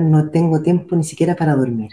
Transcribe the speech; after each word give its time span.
no 0.00 0.30
tengo 0.30 0.62
tiempo 0.62 0.96
ni 0.96 1.04
siquiera 1.04 1.36
para 1.36 1.54
dormir. 1.54 1.90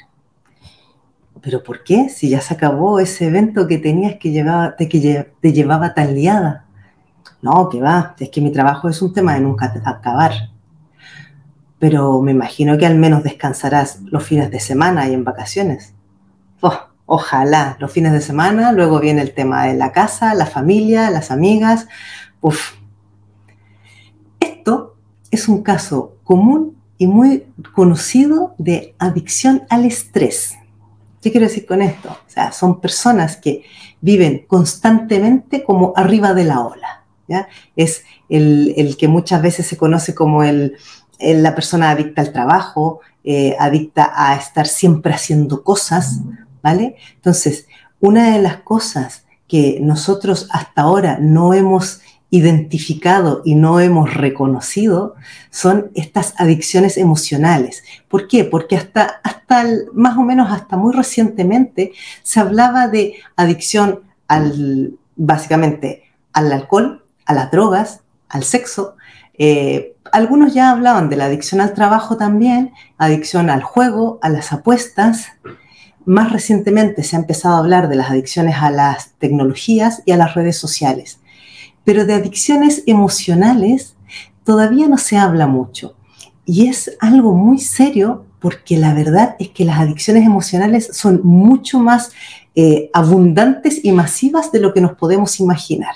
¿Pero 1.42 1.64
por 1.64 1.84
qué? 1.84 2.10
Si 2.10 2.30
ya 2.30 2.42
se 2.42 2.54
acabó 2.54 3.00
ese 3.00 3.28
evento 3.28 3.68
que 3.68 3.78
tenías 3.78 4.16
que, 4.16 4.32
llevaba, 4.32 4.76
que 4.76 5.32
te 5.40 5.54
llevaba 5.54 5.94
tan 5.94 6.14
liada. 6.14 6.66
No, 7.42 7.70
que 7.70 7.80
va, 7.80 8.16
es 8.20 8.30
que 8.30 8.42
mi 8.42 8.52
trabajo 8.52 8.90
es 8.90 9.02
un 9.02 9.14
tema 9.14 9.36
de 9.36 9.42
nunca 9.42 9.74
acabar. 9.86 10.50
Pero 11.80 12.22
me 12.22 12.32
imagino 12.32 12.78
que 12.78 12.86
al 12.86 12.96
menos 12.96 13.24
descansarás 13.24 14.02
los 14.04 14.24
fines 14.24 14.50
de 14.50 14.60
semana 14.60 15.08
y 15.08 15.14
en 15.14 15.24
vacaciones. 15.24 15.94
Oh, 16.62 16.80
ojalá, 17.06 17.78
los 17.80 17.92
fines 17.92 18.14
de 18.14 18.22
semana, 18.22 18.72
luego 18.72 19.00
viene 19.00 19.22
el 19.22 19.34
tema 19.34 19.66
de 19.66 19.76
la 19.76 19.92
casa, 19.92 20.34
la 20.34 20.48
familia, 20.48 21.12
las 21.12 21.30
amigas. 21.30 21.88
Uf. 22.42 22.74
Esto 24.40 24.98
es 25.30 25.48
un 25.48 25.62
caso 25.62 26.18
común 26.24 26.77
y 26.98 27.08
muy 27.08 27.46
conocido 27.74 28.56
de 28.58 28.96
adicción 29.00 29.64
al 29.70 29.86
estrés. 29.86 30.56
¿Qué 31.22 31.32
quiero 31.32 31.48
decir 31.48 31.66
con 31.66 31.82
esto? 31.82 32.10
O 32.10 32.30
sea, 32.30 32.52
son 32.52 32.80
personas 32.80 33.38
que 33.38 33.64
viven 34.02 34.46
constantemente 34.48 35.64
como 35.64 35.94
arriba 35.96 36.34
de 36.34 36.44
la 36.46 36.62
ola. 36.62 37.04
¿ya? 37.28 37.48
Es 37.76 38.04
el, 38.30 38.96
que 38.98 39.08
muchas 39.08 39.42
veces 39.42 39.68
se 39.68 39.78
conoce 39.78 40.16
como 40.16 40.44
el, 40.44 40.78
la 41.20 41.56
persona 41.56 41.92
adicta 41.92 42.22
al 42.22 42.32
trabajo, 42.32 43.02
eh, 43.24 43.56
adicta 43.60 44.12
a 44.16 44.36
estar 44.36 44.68
siempre 44.68 45.14
haciendo 45.14 45.64
cosas, 45.64 46.22
¿vale? 46.64 46.96
Entonces, 47.16 47.68
una 48.00 48.32
de 48.32 48.42
las 48.42 48.58
cosas 48.58 49.26
que 49.48 49.80
nosotros 49.82 50.48
hasta 50.52 50.82
ahora 50.82 51.18
no 51.20 51.54
hemos 51.54 52.02
identificado 52.30 53.42
y 53.46 53.56
no 53.56 53.80
hemos 53.80 54.14
reconocido 54.14 55.16
son 55.50 55.92
estas 55.96 56.34
adicciones 56.38 56.98
emocionales. 56.98 57.84
¿Por 58.10 58.28
qué? 58.28 58.44
Porque 58.44 58.76
hasta, 58.76 59.22
hasta 59.24 59.64
más 59.94 60.18
o 60.18 60.22
menos 60.22 60.52
hasta 60.52 60.76
muy 60.76 60.94
recientemente 60.94 61.94
se 62.24 62.40
hablaba 62.40 62.88
de 62.88 63.16
adicción 63.36 64.02
al, 64.28 64.98
básicamente 65.16 66.04
al 66.34 66.52
alcohol, 66.52 67.06
a 67.26 67.34
las 67.34 67.50
drogas, 67.50 68.02
al 68.28 68.44
sexo. 68.44 68.96
Eh, 69.38 69.96
algunos 70.12 70.54
ya 70.54 70.72
hablaban 70.72 71.10
de 71.10 71.16
la 71.16 71.26
adicción 71.26 71.62
al 71.62 71.74
trabajo 71.74 72.18
también, 72.18 72.74
adicción 72.98 73.50
al 73.50 73.64
juego, 73.64 74.20
a 74.22 74.30
las 74.30 74.52
apuestas. 74.52 75.28
Más 76.06 76.32
recientemente 76.32 77.04
se 77.04 77.16
ha 77.16 77.20
empezado 77.20 77.56
a 77.56 77.60
hablar 77.60 77.88
de 77.88 77.96
las 77.96 78.10
adicciones 78.10 78.56
a 78.60 78.70
las 78.70 79.12
tecnologías 79.14 80.04
y 80.06 80.12
a 80.12 80.18
las 80.18 80.36
redes 80.36 80.58
sociales 80.58 81.20
pero 81.88 82.06
de 82.06 82.16
adicciones 82.16 82.84
emocionales 82.86 83.96
todavía 84.44 84.90
no 84.90 84.98
se 84.98 85.16
habla 85.16 85.48
mucho. 85.48 85.96
Y 86.46 86.68
es 86.68 86.98
algo 87.00 87.34
muy 87.34 87.60
serio 87.60 88.26
porque 88.42 88.76
la 88.76 88.94
verdad 88.94 89.38
es 89.40 89.52
que 89.52 89.64
las 89.64 89.80
adicciones 89.80 90.26
emocionales 90.26 90.90
son 90.92 91.22
mucho 91.24 91.80
más 91.80 92.12
eh, 92.56 92.90
abundantes 92.92 93.86
y 93.86 93.94
masivas 93.94 94.52
de 94.52 94.60
lo 94.60 94.74
que 94.74 94.82
nos 94.82 94.98
podemos 94.98 95.40
imaginar. 95.40 95.96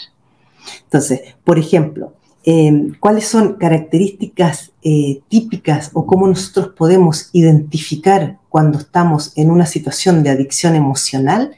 Entonces, 0.85 1.23
por 1.43 1.59
ejemplo, 1.59 2.13
em, 2.45 2.93
¿cuáles 2.97 3.27
son 3.27 3.55
características 3.55 4.71
eh, 4.83 5.19
típicas 5.27 5.89
o 5.91 6.05
cómo 6.05 6.25
nosotros 6.25 6.69
podemos 6.69 7.29
identificar 7.33 8.37
cuando 8.47 8.79
estamos 8.79 9.33
en 9.35 9.51
una 9.51 9.65
situación 9.65 10.23
de 10.23 10.29
adicción 10.29 10.73
emocional? 10.73 11.51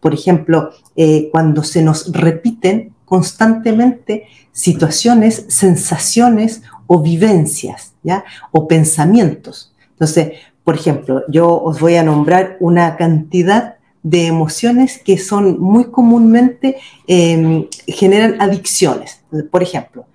Por 0.00 0.14
ejemplo, 0.14 0.70
eh, 0.96 1.28
cuando 1.30 1.62
se 1.62 1.82
nos 1.82 2.10
repiten 2.12 2.93
constantemente 3.14 4.26
situaciones, 4.50 5.44
sensaciones 5.46 6.62
o 6.88 7.00
vivencias, 7.00 7.94
¿ya? 8.02 8.24
O 8.50 8.66
pensamientos. 8.66 9.72
Entonces, 9.90 10.32
por 10.64 10.74
ejemplo, 10.74 11.22
yo 11.28 11.62
os 11.62 11.78
voy 11.78 11.94
a 11.94 12.02
nombrar 12.02 12.56
una 12.58 12.96
cantidad 12.96 13.76
de 14.02 14.26
emociones 14.26 14.98
que 14.98 15.16
son 15.16 15.60
muy 15.60 15.92
comúnmente, 15.92 16.78
em, 17.06 17.68
generan 17.86 18.42
adicciones. 18.42 19.22
Por 19.52 19.62
ejemplo, 19.62 20.06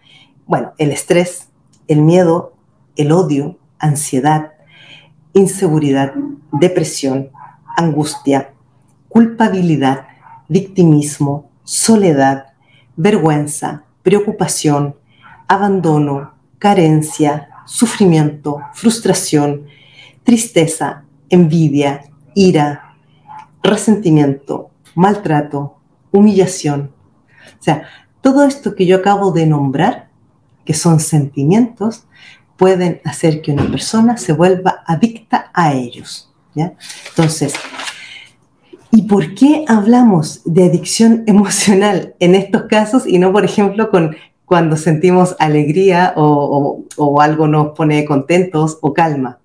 bueno, 0.46 0.74
el 0.78 0.92
estrés, 0.92 1.48
el 1.88 2.02
miedo, 2.02 2.52
el 2.98 3.14
odio, 3.14 3.58
ansiedad, 3.80 4.52
inseguridad, 5.32 6.14
depresión, 6.52 7.30
angustia, 7.78 8.52
culpabilidad, 9.08 10.06
victimismo, 10.50 11.50
soledad, 11.64 12.49
vergüenza, 13.00 13.86
preocupación, 14.04 14.96
abandono, 15.48 16.34
carencia, 16.60 17.48
sufrimiento, 17.66 18.60
frustración, 18.74 19.68
tristeza, 20.24 21.06
envidia, 21.30 22.04
ira, 22.36 22.96
resentimiento, 23.64 24.72
maltrato, 24.96 25.78
humillación. 26.12 26.92
O 27.58 27.64
sea, 27.64 27.84
todo 28.20 28.44
esto 28.44 28.76
que 28.76 28.86
yo 28.86 28.98
acabo 28.98 29.32
de 29.32 29.46
nombrar, 29.46 30.10
que 30.66 30.74
son 30.74 31.00
sentimientos, 31.00 32.04
pueden 32.58 33.00
hacer 33.06 33.42
que 33.42 33.54
una 33.54 33.72
persona 33.72 34.18
se 34.18 34.34
vuelva 34.34 34.84
adicta 34.86 35.50
a 35.54 35.72
ellos. 35.72 36.34
¿ya? 36.54 36.74
Entonces, 37.12 37.54
¿Y 38.92 39.04
por 39.04 39.36
qué 39.36 39.66
hablamos 39.68 40.42
de 40.46 40.66
adicción 40.66 41.24
emocional 41.28 42.16
en 42.20 42.36
estos 42.36 42.64
casos 42.64 43.06
y 43.06 43.20
no, 43.20 43.32
por 43.32 43.46
ejemplo, 43.46 43.90
con 43.90 44.16
cuando 44.46 44.78
sentimos 44.78 45.36
alegría 45.38 46.14
o, 46.16 46.82
algo 47.22 47.48
nos 47.48 47.76
pone 47.78 48.04
contentos 48.06 48.80
o 48.82 48.94
calma? 48.94 49.38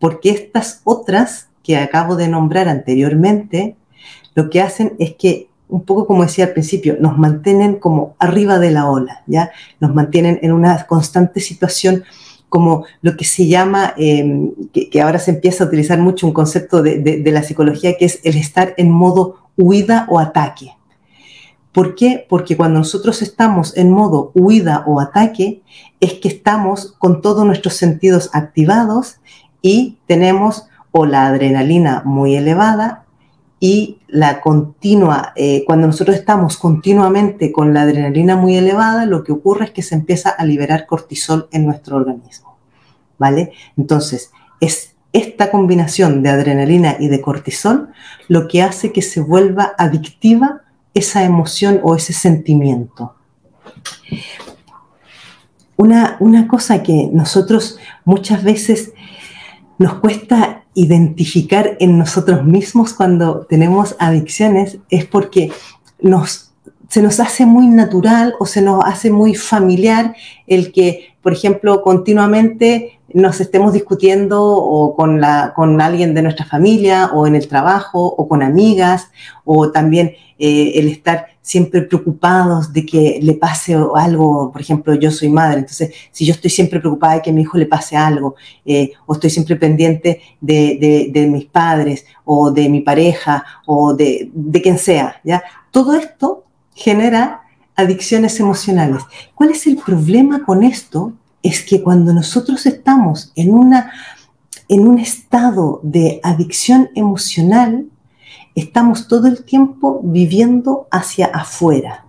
Porque 0.00 0.30
estas 0.30 0.80
otras 0.84 1.48
que 1.62 1.76
acabo 1.76 2.16
de 2.16 2.26
nombrar 2.26 2.68
anteriormente, 2.68 3.76
lo 4.34 4.50
que 4.50 4.60
hacen 4.60 4.94
es 4.98 5.14
que, 5.14 5.48
un 5.68 5.84
poco 5.84 6.06
como 6.06 6.24
decía 6.24 6.46
al 6.46 6.52
principio, 6.52 6.96
nos 6.98 7.16
mantienen 7.16 7.76
como 7.76 8.16
arriba 8.18 8.58
de 8.58 8.72
la 8.72 8.90
ola, 8.90 9.22
¿ya? 9.26 9.52
Nos 9.78 9.94
mantienen 9.94 10.40
en 10.42 10.50
una 10.52 10.86
constante 10.86 11.40
situación 11.40 12.02
como 12.50 12.84
lo 13.00 13.16
que 13.16 13.24
se 13.24 13.46
llama, 13.46 13.94
em, 13.96 14.50
que, 14.72 15.00
ahora 15.00 15.18
se 15.18 15.30
empieza 15.30 15.64
a 15.64 15.68
utilizar 15.68 15.98
mucho 15.98 16.26
un 16.26 16.34
concepto 16.34 16.82
de, 16.82 17.22
la 17.24 17.42
psicología, 17.42 17.96
que 17.96 18.04
es 18.04 18.20
el 18.24 18.36
estar 18.36 18.74
en 18.76 18.90
modo 18.90 19.36
huida 19.56 20.06
o 20.10 20.18
ataque. 20.18 20.72
¿Por 21.72 21.94
qué? 21.94 22.26
Porque 22.28 22.56
cuando 22.56 22.80
nosotros 22.80 23.22
estamos 23.22 23.76
en 23.76 23.90
modo 23.90 24.32
huida 24.34 24.84
o 24.86 25.00
ataque, 25.00 25.62
es 26.00 26.14
que 26.14 26.28
estamos 26.28 26.96
con 26.98 27.22
todos 27.22 27.46
nuestros 27.46 27.74
sentidos 27.74 28.28
activados 28.32 29.20
y 29.62 29.98
tenemos 30.06 30.66
o 30.90 31.06
la 31.06 31.28
adrenalina 31.28 32.02
muy 32.04 32.34
elevada 32.34 33.04
y 33.62 33.98
la 34.08 34.40
continua, 34.40 35.34
eh, 35.36 35.64
cuando 35.66 35.86
nosotros 35.86 36.16
estamos 36.16 36.56
continuamente 36.56 37.52
con 37.52 37.74
la 37.74 37.82
adrenalina 37.82 38.34
muy 38.34 38.56
elevada, 38.56 39.04
lo 39.04 39.22
que 39.22 39.32
ocurre 39.32 39.66
es 39.66 39.70
que 39.70 39.82
se 39.82 39.94
empieza 39.94 40.30
a 40.30 40.46
liberar 40.46 40.86
cortisol 40.86 41.46
en 41.52 41.66
nuestro 41.66 41.96
organismo, 41.96 42.56
¿vale? 43.18 43.52
Entonces, 43.76 44.32
es 44.60 44.94
esta 45.12 45.50
combinación 45.50 46.22
de 46.22 46.30
adrenalina 46.30 46.96
y 46.98 47.08
de 47.08 47.20
cortisol 47.20 47.90
lo 48.28 48.48
que 48.48 48.62
hace 48.62 48.92
que 48.92 49.02
se 49.02 49.20
vuelva 49.20 49.72
adictiva 49.76 50.62
esa 50.94 51.24
emoción 51.24 51.80
o 51.82 51.94
ese 51.94 52.14
sentimiento. 52.14 53.14
Una, 55.76 56.16
una 56.20 56.48
cosa 56.48 56.82
que 56.82 57.10
nosotros 57.12 57.78
muchas 58.04 58.42
veces 58.42 58.92
nos 59.80 59.94
cuesta 59.94 60.64
identificar 60.74 61.78
en 61.80 61.98
nosotros 61.98 62.44
mismos 62.44 62.92
cuando 62.92 63.46
tenemos 63.46 63.96
adicciones 63.98 64.76
es 64.90 65.06
porque 65.06 65.50
nos, 66.02 66.52
se 66.90 67.00
nos 67.00 67.18
hace 67.18 67.46
muy 67.46 67.66
natural 67.66 68.34
o 68.38 68.44
se 68.44 68.60
nos 68.60 68.84
hace 68.84 69.10
muy 69.10 69.34
familiar 69.34 70.14
el 70.46 70.70
que, 70.70 71.14
por 71.22 71.32
ejemplo, 71.32 71.80
continuamente 71.80 73.00
nos 73.14 73.40
estemos 73.40 73.72
discutiendo 73.72 74.44
o 74.44 74.94
con, 74.94 75.18
la, 75.18 75.54
con 75.56 75.80
alguien 75.80 76.12
de 76.12 76.22
nuestra 76.24 76.44
familia 76.44 77.10
o 77.14 77.26
en 77.26 77.34
el 77.34 77.48
trabajo 77.48 78.04
o 78.04 78.28
con 78.28 78.42
amigas 78.42 79.10
o 79.46 79.70
también 79.70 80.12
eh, 80.38 80.72
el 80.74 80.88
estar 80.88 81.28
siempre 81.42 81.82
preocupados 81.82 82.72
de 82.72 82.84
que 82.84 83.18
le 83.22 83.34
pase 83.34 83.74
algo, 83.74 84.52
por 84.52 84.60
ejemplo, 84.60 84.94
yo 84.94 85.10
soy 85.10 85.28
madre, 85.28 85.60
entonces 85.60 85.92
si 86.12 86.24
yo 86.24 86.32
estoy 86.32 86.50
siempre 86.50 86.80
preocupada 86.80 87.14
de 87.14 87.22
que 87.22 87.30
a 87.30 87.32
mi 87.32 87.42
hijo 87.42 87.58
le 87.58 87.66
pase 87.66 87.96
algo 87.96 88.34
eh, 88.64 88.92
o 89.06 89.14
estoy 89.14 89.30
siempre 89.30 89.56
pendiente 89.56 90.20
de, 90.40 91.10
de, 91.12 91.26
mis 91.26 91.46
padres 91.46 92.04
o 92.24 92.50
de 92.50 92.68
mi 92.68 92.80
pareja 92.80 93.44
o 93.66 93.94
de, 93.94 94.30
de 94.32 94.62
quien 94.62 94.78
sea, 94.78 95.20
¿ya? 95.24 95.42
Todo 95.70 95.94
esto 95.94 96.44
genera 96.74 97.42
adicciones 97.74 98.38
emocionales. 98.38 99.02
¿Cuál 99.34 99.50
es 99.50 99.66
el 99.66 99.76
problema 99.76 100.44
con 100.44 100.62
esto? 100.62 101.14
es 101.42 101.62
que 101.62 101.82
cuando 101.82 102.12
nosotros 102.12 102.66
estamos 102.66 103.32
en, 103.34 103.54
una, 103.54 103.92
en 104.68 104.86
un 104.86 104.98
estado 104.98 105.80
de 105.82 106.20
adicción 106.22 106.90
emocional, 106.94 107.86
estamos 108.54 109.08
todo 109.08 109.26
el 109.26 109.44
tiempo 109.44 110.00
viviendo 110.02 110.86
hacia 110.90 111.26
afuera. 111.26 112.06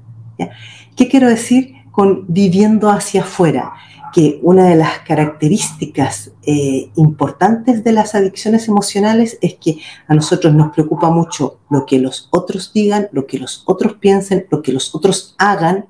¿Qué 0.96 1.08
quiero 1.08 1.30
decir 1.30 1.76
con 1.92 2.26
viviendo 2.28 2.90
hacia 2.90 3.22
afuera? 3.22 3.74
que 4.12 4.40
una 4.44 4.66
de 4.66 4.76
las 4.76 5.00
características 5.00 6.32
eh, 6.44 6.92
importantes 6.96 7.84
de 7.84 7.94
las 7.94 8.14
adicciones 8.14 8.68
emocionales 8.68 9.38
es 9.42 9.56
que 9.56 9.78
a 10.08 10.14
nosotros 10.14 10.54
nos 10.54 10.74
preocupa 10.74 11.10
mucho 11.10 11.60
lo 11.70 11.86
que 11.86 12.00
los 12.00 12.28
otros 12.32 12.74
digan, 12.74 13.08
lo 13.12 13.26
que 13.26 13.40
los 13.40 13.64
otros 13.66 13.94
piensen, 13.94 14.48
lo 14.50 14.62
que 14.62 14.74
los 14.74 14.94
otros 14.94 15.36
hagan, 15.38 15.86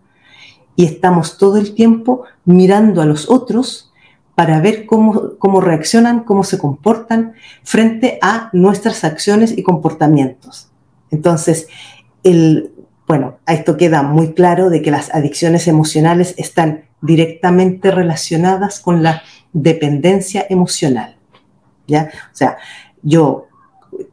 y 0.75 0.85
estamos 0.85 1.37
todo 1.37 1.57
el 1.57 1.73
tiempo 1.73 2.23
mirando 2.45 3.01
a 3.01 3.05
los 3.05 3.29
otros 3.29 3.90
para 4.35 4.59
ver 4.59 4.85
cómo, 4.85 5.37
cómo 5.37 5.61
reaccionan, 5.61 6.23
cómo 6.23 6.43
se 6.43 6.57
comportan 6.57 7.33
frente 7.63 8.17
a 8.21 8.49
nuestras 8.53 9.03
acciones 9.03 9.57
y 9.57 9.63
comportamientos. 9.63 10.69
Entonces, 11.11 11.67
el, 12.23 12.71
bueno, 13.07 13.37
esto 13.47 13.77
queda 13.77 14.03
muy 14.03 14.33
claro 14.33 14.69
de 14.69 14.81
que 14.81 14.91
las 14.91 15.13
adicciones 15.13 15.67
emocionales 15.67 16.33
están 16.37 16.85
directamente 17.01 17.91
relacionadas 17.91 18.79
con 18.79 19.03
la 19.03 19.21
dependencia 19.53 20.45
emocional. 20.49 21.17
¿ya? 21.87 22.09
O 22.31 22.35
sea, 22.35 22.57
yo 23.01 23.47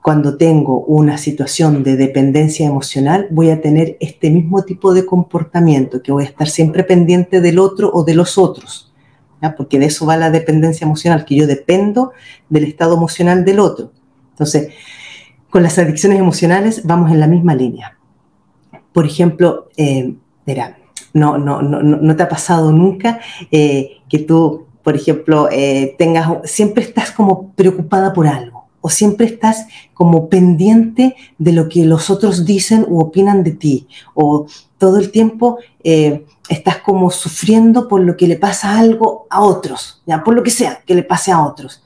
cuando 0.03 0.37
tengo 0.37 0.81
una 0.81 1.19
situación 1.19 1.83
de 1.83 1.97
dependencia 1.97 2.67
emocional 2.67 3.29
voy 3.31 3.51
a 3.51 3.61
tener 3.61 3.97
este 4.01 4.31
mismo 4.31 4.65
tipo 4.65 4.93
de 4.93 5.07
comportamiento, 5.07 6.03
que 6.03 6.13
voy 6.13 6.25
a 6.25 6.29
estar 6.29 6.49
siempre 6.49 6.83
pendiente 6.85 7.41
del 7.41 7.59
otro 7.59 7.91
o 7.93 8.05
de 8.05 8.15
los 8.15 8.39
otros, 8.39 8.88
porque 9.57 9.79
de 9.79 9.87
eso 9.87 10.07
va 10.07 10.17
la 10.17 10.31
dependencia 10.31 10.85
emocional, 10.85 11.25
que 11.25 11.37
yo 11.37 11.47
dependo 11.47 12.13
del 12.49 12.65
estado 12.65 12.97
emocional 12.97 13.45
del 13.45 13.61
otro. 13.61 13.93
Entonces, 14.31 14.73
con 15.51 15.63
las 15.63 15.79
adicciones 15.79 16.19
emocionales 16.19 16.85
vamos 16.85 17.11
en 17.11 17.21
la 17.21 17.27
misma 17.27 17.55
línea. 17.55 17.99
Por 18.93 19.07
ejemplo, 19.07 19.69
eh, 19.77 20.15
no, 21.13 21.39
no, 21.39 21.63
no, 21.63 21.83
no 21.83 22.17
te 22.17 22.23
ha 22.23 22.29
pasado 22.29 22.73
nunca 22.73 23.21
eh, 23.51 23.99
que 24.09 24.21
tú, 24.21 24.67
por 24.83 24.97
ejemplo, 24.97 25.49
eh, 25.51 25.95
tengas, 25.99 26.29
siempre 26.45 26.83
estás 26.83 27.13
como 27.13 27.53
preocupada 27.53 28.13
por 28.13 28.27
algo 28.27 28.58
o 28.89 28.91
siempre 28.91 29.27
estás 29.27 29.67
como 29.93 30.31
pendiente 30.31 31.15
de 31.37 31.53
lo 31.53 31.69
que 31.69 31.85
los 31.85 32.09
otros 32.09 32.47
dicen 32.47 32.87
o 32.89 33.01
opinan 33.01 33.45
de 33.45 33.51
ti 33.51 33.87
o 34.15 34.47
todo 34.79 34.97
el 34.97 35.11
tiempo 35.11 35.59
eh, 35.85 36.25
estás 36.49 36.79
como 36.79 37.11
sufriendo 37.11 37.87
por 37.87 38.01
lo 38.01 38.17
que 38.17 38.27
le 38.27 38.37
pasa 38.37 38.79
algo 38.79 39.27
a 39.29 39.43
otros, 39.43 40.03
¿ya? 40.07 40.25
por 40.25 40.35
lo 40.35 40.43
que 40.43 40.51
sea 40.51 40.81
que 40.87 40.95
le 40.95 41.03
pase 41.03 41.31
a 41.31 41.45
otros. 41.45 41.83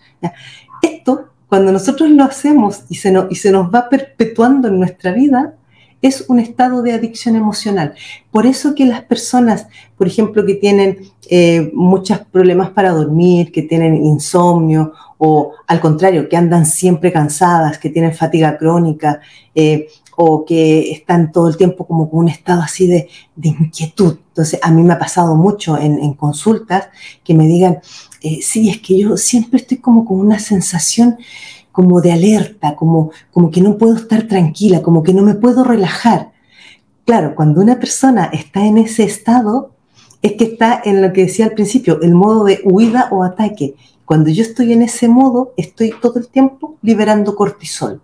Esto, 0.81 1.31
cuando 1.49 1.73
nosotros 1.73 2.09
lo 2.11 2.23
hacemos 2.23 2.85
y 2.89 2.95
se, 2.95 3.13
y 3.31 3.35
se 3.35 3.51
nos 3.51 3.75
va 3.75 3.89
perpetuando 3.89 4.69
en 4.69 4.79
nuestra 4.79 5.11
vida, 5.11 5.57
es 6.03 6.25
un 6.29 6.39
estado 6.39 6.83
de 6.83 6.93
adicción 6.93 7.35
emocional. 7.35 7.95
Por 8.31 8.47
eso 8.47 8.75
que 8.75 8.87
las 8.87 9.03
personas, 9.03 9.67
por 9.97 10.07
ejemplo, 10.07 10.45
que 10.45 10.55
tienen 10.55 10.99
eh, 11.31 11.71
muchos 11.75 12.19
problemas 12.19 12.71
para 12.71 12.91
dormir, 12.91 13.53
que 13.53 13.63
tienen 13.63 14.05
insomnio 14.05 14.93
o 15.25 15.53
al 15.69 15.79
contrario, 15.79 16.29
que 16.29 16.37
andan 16.37 16.67
siempre 16.67 17.13
cansadas, 17.13 17.79
que 17.79 17.91
tienen 17.91 18.13
fatiga 18.13 18.59
crónica 18.59 19.21
eh, 19.55 19.87
o 20.17 20.45
que 20.45 20.91
están 20.91 21.31
todo 21.31 21.47
el 21.47 21.57
tiempo 21.57 21.87
como 21.87 22.11
con 22.11 22.25
un 22.25 22.29
estado 22.29 22.61
así 22.61 22.89
de, 22.89 23.09
inquietud. 23.41 24.19
Entonces, 24.31 24.59
a 24.61 24.73
mí 24.73 24.83
me 24.83 24.95
ha 24.95 24.99
pasado 24.99 25.37
mucho 25.37 25.79
en, 25.79 26.15
consultas 26.15 26.89
que 27.23 27.35
me 27.35 27.47
digan, 27.47 27.79
eh, 28.21 28.41
sí, 28.43 28.69
es 28.69 28.81
que 28.81 28.99
yo 28.99 29.17
siempre 29.17 29.61
estoy 29.61 29.77
como 29.77 30.05
con 30.05 30.19
una 30.19 30.41
sensación 30.41 31.19
como 31.71 32.01
de 32.01 32.11
alerta, 32.11 32.75
como, 32.75 33.13
como 33.31 33.53
que 33.53 33.61
no 33.61 33.79
puedo 33.79 33.95
estar 33.95 34.27
tranquila, 34.27 34.83
como 34.83 35.05
que 35.05 35.15
no 35.15 35.23
me 35.23 35.37
puedo 35.37 35.63
relajar. 35.63 36.33
Claro, 37.05 37.37
cuando 37.37 37.61
una 37.61 37.79
persona 37.79 38.25
está 38.33 38.67
en 38.67 38.77
ese 38.79 39.05
estado, 39.05 39.71
es 40.21 40.33
que 40.33 40.45
está 40.45 40.81
en 40.85 41.01
lo 41.01 41.13
que 41.13 41.27
decía 41.27 41.45
al 41.45 41.53
principio, 41.53 42.01
el 42.03 42.13
modo 42.13 42.43
de 42.45 42.61
huida 42.65 43.09
o 43.13 43.23
ataque. 43.23 43.77
Cuando 44.05 44.31
yo 44.31 44.43
estoy 44.43 44.73
en 44.73 44.83
ese 44.83 45.09
modo, 45.09 45.55
estoy 45.57 45.95
todo 46.01 46.19
el 46.19 46.29
tiempo 46.29 46.77
liberando 46.83 47.35
cortisol. 47.37 48.01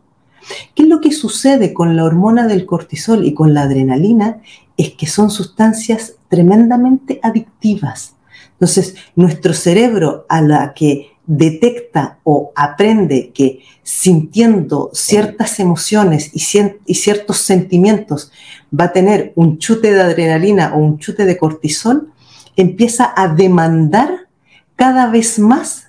¿Qué 0.74 0.84
es 0.84 0.88
lo 0.88 1.00
que 1.00 1.12
sucede 1.12 1.74
con 1.74 1.96
la 1.96 2.04
hormona 2.04 2.46
del 2.46 2.64
cortisol 2.64 3.26
y 3.26 3.34
con 3.34 3.54
la 3.54 3.62
adrenalina? 3.62 4.40
Es 4.76 4.92
que 4.92 5.06
son 5.06 5.30
sustancias 5.30 6.14
tremendamente 6.28 7.20
adictivas. 7.22 8.14
Entonces, 8.52 8.94
nuestro 9.14 9.52
cerebro 9.52 10.26
a 10.28 10.40
la 10.40 10.72
que 10.74 11.18
detecta 11.26 12.18
o 12.24 12.52
aprende 12.56 13.32
que 13.34 13.60
sintiendo 13.82 14.90
ciertas 14.94 15.60
emociones 15.60 16.30
y, 16.32 16.94
ciertos 16.94 17.36
sentimientos 17.38 18.32
va 18.72 18.84
a 18.84 18.92
tener 18.92 19.32
un 19.36 19.58
chute 19.58 19.92
de 19.92 20.00
adrenalina 20.00 20.74
o 20.74 20.78
un 20.78 20.98
chute 20.98 21.26
de 21.26 21.36
cortisol, 21.36 22.10
empieza 22.56 23.12
a 23.14 23.28
demandar 23.28 24.28
cada 24.74 25.10
vez 25.10 25.38
más 25.38 25.87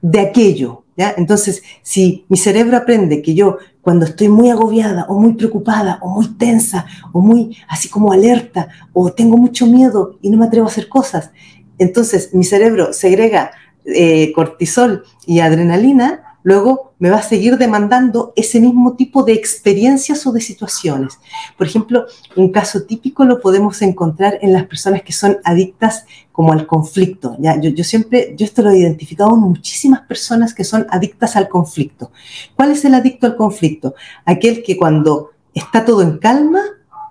de 0.00 0.20
aquello. 0.20 0.84
¿ya? 0.96 1.14
Entonces, 1.16 1.62
si 1.82 2.24
mi 2.28 2.36
cerebro 2.36 2.76
aprende 2.76 3.22
que 3.22 3.34
yo 3.34 3.58
cuando 3.80 4.04
estoy 4.04 4.28
muy 4.28 4.50
agobiada 4.50 5.06
o 5.08 5.18
muy 5.20 5.34
preocupada 5.34 5.98
o 6.02 6.08
muy 6.08 6.28
tensa 6.34 6.86
o 7.12 7.20
muy 7.20 7.56
así 7.68 7.88
como 7.88 8.12
alerta 8.12 8.68
o 8.92 9.12
tengo 9.12 9.36
mucho 9.36 9.66
miedo 9.66 10.18
y 10.22 10.30
no 10.30 10.38
me 10.38 10.46
atrevo 10.46 10.66
a 10.66 10.70
hacer 10.70 10.88
cosas, 10.88 11.30
entonces 11.78 12.34
mi 12.34 12.44
cerebro 12.44 12.92
segrega 12.92 13.52
eh, 13.84 14.32
cortisol 14.32 15.04
y 15.26 15.38
adrenalina, 15.40 16.25
luego 16.46 16.92
me 17.00 17.10
va 17.10 17.16
a 17.16 17.22
seguir 17.22 17.58
demandando 17.58 18.32
ese 18.36 18.60
mismo 18.60 18.94
tipo 18.94 19.24
de 19.24 19.32
experiencias 19.32 20.24
o 20.28 20.32
de 20.32 20.40
situaciones. 20.40 21.18
Por 21.58 21.66
ejemplo, 21.66 22.06
un 22.36 22.52
caso 22.52 22.84
típico 22.84 23.24
lo 23.24 23.40
podemos 23.40 23.82
encontrar 23.82 24.38
en 24.42 24.52
las 24.52 24.64
personas 24.66 25.02
que 25.02 25.12
son 25.12 25.38
adictas 25.42 26.04
como 26.30 26.52
al 26.52 26.68
conflicto. 26.68 27.36
Yo, 27.40 27.70
yo 27.70 27.82
siempre, 27.82 28.32
yo 28.36 28.46
esto 28.46 28.62
lo 28.62 28.70
he 28.70 28.78
identificado 28.78 29.34
en 29.34 29.40
muchísimas 29.40 30.02
personas 30.02 30.54
que 30.54 30.62
son 30.62 30.86
adictas 30.88 31.34
al 31.34 31.48
conflicto. 31.48 32.12
¿Cuál 32.54 32.70
es 32.70 32.84
el 32.84 32.94
adicto 32.94 33.26
al 33.26 33.34
conflicto? 33.34 33.96
Aquel 34.24 34.62
que 34.62 34.76
cuando 34.76 35.30
está 35.52 35.84
todo 35.84 36.00
en 36.02 36.18
calma, 36.18 36.60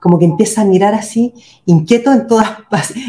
como 0.02 0.18
que 0.18 0.24
empieza 0.24 0.62
a 0.62 0.66
mirar 0.66 0.94
así, 0.94 1.34
inquieto 1.66 2.14
en 2.14 2.28
todas, 2.28 2.52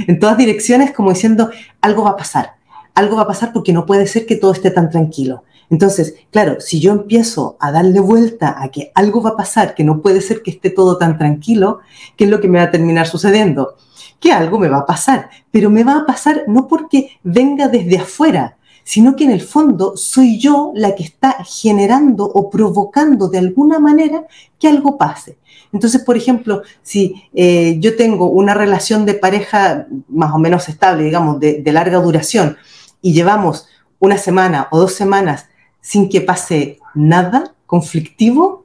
en 0.08 0.18
todas 0.18 0.36
direcciones, 0.36 0.90
como 0.90 1.12
diciendo, 1.12 1.50
algo 1.80 2.02
va 2.02 2.10
a 2.10 2.16
pasar 2.16 2.56
algo 2.96 3.16
va 3.16 3.22
a 3.22 3.26
pasar 3.26 3.52
porque 3.52 3.74
no 3.74 3.84
puede 3.84 4.06
ser 4.06 4.24
que 4.26 4.36
todo 4.36 4.52
esté 4.52 4.70
tan 4.70 4.88
tranquilo. 4.88 5.44
Entonces, 5.70 6.14
claro, 6.30 6.60
si 6.60 6.80
yo 6.80 6.92
empiezo 6.92 7.56
a 7.58 7.72
darle 7.72 8.00
vuelta 8.00 8.56
a 8.62 8.68
que 8.70 8.92
algo 8.94 9.22
va 9.22 9.30
a 9.30 9.36
pasar, 9.36 9.74
que 9.74 9.84
no 9.84 10.00
puede 10.00 10.20
ser 10.20 10.42
que 10.42 10.50
esté 10.50 10.70
todo 10.70 10.96
tan 10.98 11.18
tranquilo, 11.18 11.80
¿qué 12.16 12.24
es 12.24 12.30
lo 12.30 12.40
que 12.40 12.48
me 12.48 12.58
va 12.58 12.64
a 12.64 12.70
terminar 12.70 13.06
sucediendo? 13.06 13.76
Que 14.20 14.32
algo 14.32 14.58
me 14.58 14.68
va 14.68 14.78
a 14.78 14.86
pasar, 14.86 15.28
pero 15.50 15.70
me 15.70 15.84
va 15.84 15.98
a 15.98 16.06
pasar 16.06 16.44
no 16.46 16.68
porque 16.68 17.10
venga 17.22 17.68
desde 17.68 17.98
afuera, 17.98 18.56
sino 18.84 19.16
que 19.16 19.24
en 19.24 19.32
el 19.32 19.42
fondo 19.42 19.96
soy 19.96 20.38
yo 20.38 20.70
la 20.74 20.94
que 20.94 21.02
está 21.02 21.38
generando 21.44 22.24
o 22.24 22.48
provocando 22.48 23.28
de 23.28 23.38
alguna 23.38 23.80
manera 23.80 24.24
que 24.60 24.68
algo 24.68 24.96
pase. 24.96 25.38
Entonces, 25.72 26.02
por 26.02 26.16
ejemplo, 26.16 26.62
si 26.82 27.24
eh, 27.34 27.76
yo 27.80 27.96
tengo 27.96 28.30
una 28.30 28.54
relación 28.54 29.04
de 29.04 29.14
pareja 29.14 29.88
más 30.08 30.32
o 30.32 30.38
menos 30.38 30.68
estable, 30.68 31.02
digamos, 31.02 31.40
de 31.40 31.72
larga 31.72 31.98
duración, 31.98 32.56
y 33.02 33.12
llevamos 33.12 33.68
una 33.98 34.18
semana 34.18 34.68
o 34.70 34.78
dos 34.78 34.94
semanas 34.94 35.46
sin 35.86 36.08
que 36.08 36.20
pase 36.20 36.80
nada 36.94 37.54
conflictivo, 37.66 38.64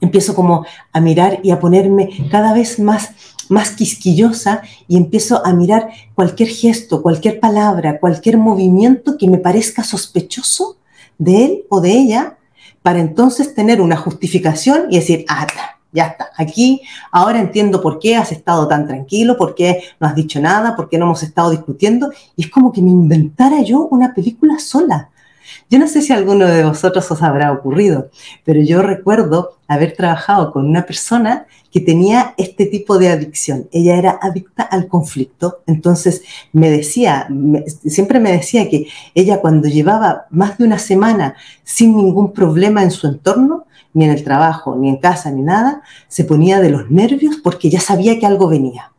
empiezo 0.00 0.34
como 0.36 0.64
a 0.92 1.00
mirar 1.00 1.40
y 1.42 1.50
a 1.50 1.58
ponerme 1.58 2.10
cada 2.30 2.52
vez 2.52 2.78
más 2.78 3.10
más 3.48 3.70
quisquillosa 3.70 4.62
y 4.88 4.96
empiezo 4.96 5.44
a 5.44 5.52
mirar 5.52 5.90
cualquier 6.14 6.48
gesto, 6.48 7.02
cualquier 7.02 7.40
palabra, 7.40 8.00
cualquier 8.00 8.38
movimiento 8.38 9.16
que 9.16 9.28
me 9.28 9.38
parezca 9.38 9.84
sospechoso 9.84 10.76
de 11.18 11.44
él 11.44 11.64
o 11.68 11.80
de 11.80 11.92
ella, 11.92 12.38
para 12.82 12.98
entonces 13.00 13.54
tener 13.54 13.80
una 13.80 13.96
justificación 13.96 14.86
y 14.90 14.96
decir, 14.96 15.24
ah, 15.28 15.46
ya 15.92 16.06
está, 16.08 16.30
aquí 16.36 16.82
ahora 17.10 17.40
entiendo 17.40 17.80
por 17.80 17.98
qué 17.98 18.16
has 18.16 18.32
estado 18.32 18.68
tan 18.68 18.86
tranquilo, 18.86 19.36
por 19.36 19.54
qué 19.54 19.82
no 19.98 20.06
has 20.06 20.14
dicho 20.14 20.40
nada, 20.40 20.76
por 20.76 20.88
qué 20.88 20.98
no 20.98 21.06
hemos 21.06 21.22
estado 21.22 21.50
discutiendo. 21.50 22.10
Y 22.36 22.44
es 22.44 22.50
como 22.50 22.72
que 22.72 22.82
me 22.82 22.90
inventara 22.90 23.62
yo 23.62 23.86
una 23.90 24.12
película 24.12 24.58
sola. 24.58 25.10
Yo 25.68 25.80
no 25.80 25.88
sé 25.88 26.00
si 26.00 26.12
alguno 26.12 26.46
de 26.46 26.64
vosotros 26.64 27.10
os 27.10 27.22
habrá 27.22 27.50
ocurrido, 27.50 28.08
pero 28.44 28.60
yo 28.62 28.82
recuerdo 28.82 29.56
haber 29.66 29.96
trabajado 29.96 30.52
con 30.52 30.64
una 30.64 30.86
persona 30.86 31.46
que 31.72 31.80
tenía 31.80 32.34
este 32.36 32.66
tipo 32.66 32.98
de 32.98 33.08
adicción. 33.08 33.68
Ella 33.72 33.96
era 33.96 34.18
adicta 34.22 34.62
al 34.62 34.86
conflicto, 34.86 35.62
entonces 35.66 36.22
me 36.52 36.70
decía, 36.70 37.28
siempre 37.84 38.20
me 38.20 38.30
decía 38.30 38.68
que 38.68 38.86
ella 39.14 39.40
cuando 39.40 39.68
llevaba 39.68 40.26
más 40.30 40.56
de 40.56 40.64
una 40.64 40.78
semana 40.78 41.34
sin 41.64 41.96
ningún 41.96 42.32
problema 42.32 42.84
en 42.84 42.92
su 42.92 43.08
entorno, 43.08 43.64
ni 43.92 44.04
en 44.04 44.12
el 44.12 44.22
trabajo, 44.22 44.76
ni 44.76 44.88
en 44.88 44.98
casa, 44.98 45.32
ni 45.32 45.42
nada, 45.42 45.82
se 46.06 46.24
ponía 46.24 46.60
de 46.60 46.70
los 46.70 46.90
nervios 46.90 47.36
porque 47.42 47.70
ya 47.70 47.80
sabía 47.80 48.20
que 48.20 48.26
algo 48.26 48.46
venía. 48.46 48.92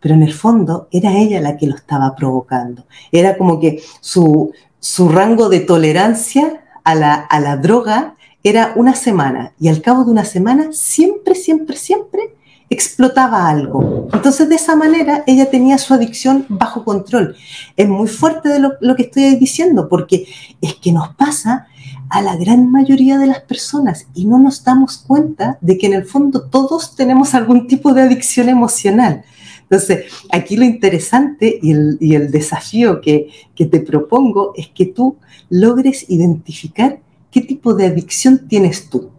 Pero 0.00 0.14
en 0.14 0.22
el 0.22 0.32
fondo 0.32 0.88
era 0.90 1.16
ella 1.16 1.40
la 1.40 1.56
que 1.56 1.66
lo 1.66 1.76
estaba 1.76 2.14
provocando. 2.16 2.84
Era 3.12 3.36
como 3.36 3.60
que 3.60 3.82
su, 4.00 4.52
su 4.82 5.08
rango 5.08 5.48
de 5.48 5.60
tolerancia 5.60 6.64
a 6.82 6.96
la, 6.96 7.14
a 7.14 7.38
la 7.38 7.56
droga 7.56 8.16
era 8.42 8.72
una 8.74 8.96
semana 8.96 9.52
y 9.60 9.68
al 9.68 9.80
cabo 9.80 10.04
de 10.04 10.10
una 10.10 10.24
semana 10.24 10.72
siempre, 10.72 11.36
siempre, 11.36 11.76
siempre 11.76 12.34
explotaba 12.68 13.48
algo. 13.48 14.08
Entonces 14.12 14.48
de 14.48 14.56
esa 14.56 14.74
manera 14.74 15.22
ella 15.28 15.48
tenía 15.48 15.78
su 15.78 15.94
adicción 15.94 16.46
bajo 16.48 16.84
control. 16.84 17.36
Es 17.76 17.88
muy 17.88 18.08
fuerte 18.08 18.48
de 18.48 18.58
lo, 18.58 18.72
lo 18.80 18.96
que 18.96 19.04
estoy 19.04 19.36
diciendo 19.36 19.88
porque 19.88 20.26
es 20.60 20.74
que 20.74 20.90
nos 20.90 21.14
pasa 21.14 21.68
a 22.10 22.20
la 22.20 22.34
gran 22.34 22.68
mayoría 22.68 23.18
de 23.18 23.28
las 23.28 23.40
personas 23.40 24.08
y 24.14 24.26
no 24.26 24.36
nos 24.38 24.64
damos 24.64 24.98
cuenta 24.98 25.58
de 25.60 25.78
que 25.78 25.86
en 25.86 25.94
el 25.94 26.06
fondo 26.06 26.42
todos 26.42 26.96
tenemos 26.96 27.34
algún 27.34 27.68
tipo 27.68 27.94
de 27.94 28.02
adicción 28.02 28.48
emocional. 28.48 29.22
Entonces, 29.62 30.06
aquí 30.30 30.56
lo 30.56 30.64
interesante 30.64 31.58
y 31.62 31.72
el, 31.72 32.30
desafío 32.30 33.00
que, 33.00 33.28
te 33.56 33.80
propongo 33.80 34.52
es 34.56 34.68
que 34.68 34.86
tú 34.86 35.16
logres 35.48 36.10
identificar 36.10 37.00
qué 37.30 37.40
tipo 37.40 37.74
de 37.74 37.86
adicción 37.86 38.46
tienes 38.48 38.88
tú. 38.90 39.10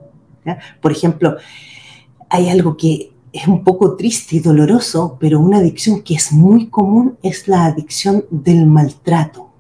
Por 0.82 0.92
ejemplo, 0.92 1.38
hay 2.30 2.50
algo 2.50 2.78
que 2.78 3.12
es 3.32 3.48
un 3.48 3.64
poco 3.64 3.96
triste 3.96 4.36
y 4.36 4.40
doloroso, 4.40 5.18
pero 5.20 5.40
una 5.40 5.58
adicción 5.58 6.02
que 6.04 6.16
es 6.16 6.32
muy 6.32 6.68
común 6.68 7.18
es 7.24 7.48
la 7.48 7.66
adicción 7.66 8.26
del 8.30 8.68
maltrato. 8.68 9.54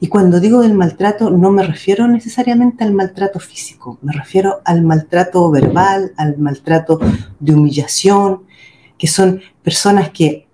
Y 0.00 0.08
cuando 0.08 0.40
digo 0.40 0.60
del 0.60 0.74
maltrato, 0.74 1.30
no 1.30 1.50
me 1.50 1.62
refiero 1.62 2.06
necesariamente 2.06 2.84
al 2.84 2.92
maltrato 2.92 3.38
físico, 3.38 3.98
me 4.02 4.12
refiero 4.12 4.60
al 4.64 4.82
maltrato 4.82 5.50
verbal, 5.50 6.12
al 6.16 6.38
maltrato 6.38 6.98
de 7.38 7.54
humillación, 7.54 8.42
que 9.00 9.06
son 9.06 9.40
personas 9.62 10.10
que 10.10 10.46